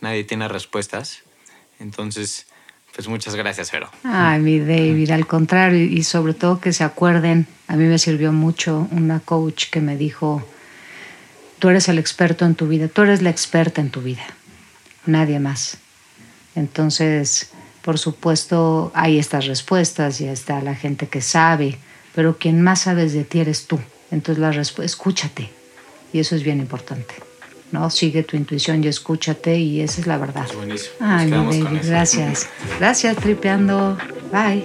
[0.00, 1.22] nadie tiene respuestas.
[1.78, 2.46] Entonces,
[2.94, 3.90] pues muchas gracias, Vero.
[4.02, 8.32] Ay, mi David, al contrario, y sobre todo que se acuerden, a mí me sirvió
[8.32, 10.42] mucho una coach que me dijo,
[11.58, 14.24] tú eres el experto en tu vida, tú eres la experta en tu vida,
[15.04, 15.76] nadie más.
[16.54, 17.50] Entonces,
[17.86, 21.78] por supuesto, hay estas respuestas, y está la gente que sabe,
[22.16, 23.78] pero quien más sabes de ti eres tú.
[24.10, 24.50] Entonces, la
[24.82, 25.48] escúchate,
[26.12, 27.14] y eso es bien importante.
[27.70, 27.88] ¿no?
[27.88, 30.48] Sigue tu intuición y escúchate y esa es la verdad.
[30.56, 30.96] buenísimo.
[30.98, 32.48] Ay, mi baby, gracias.
[32.80, 33.96] Gracias, tripeando.
[34.32, 34.64] Bye.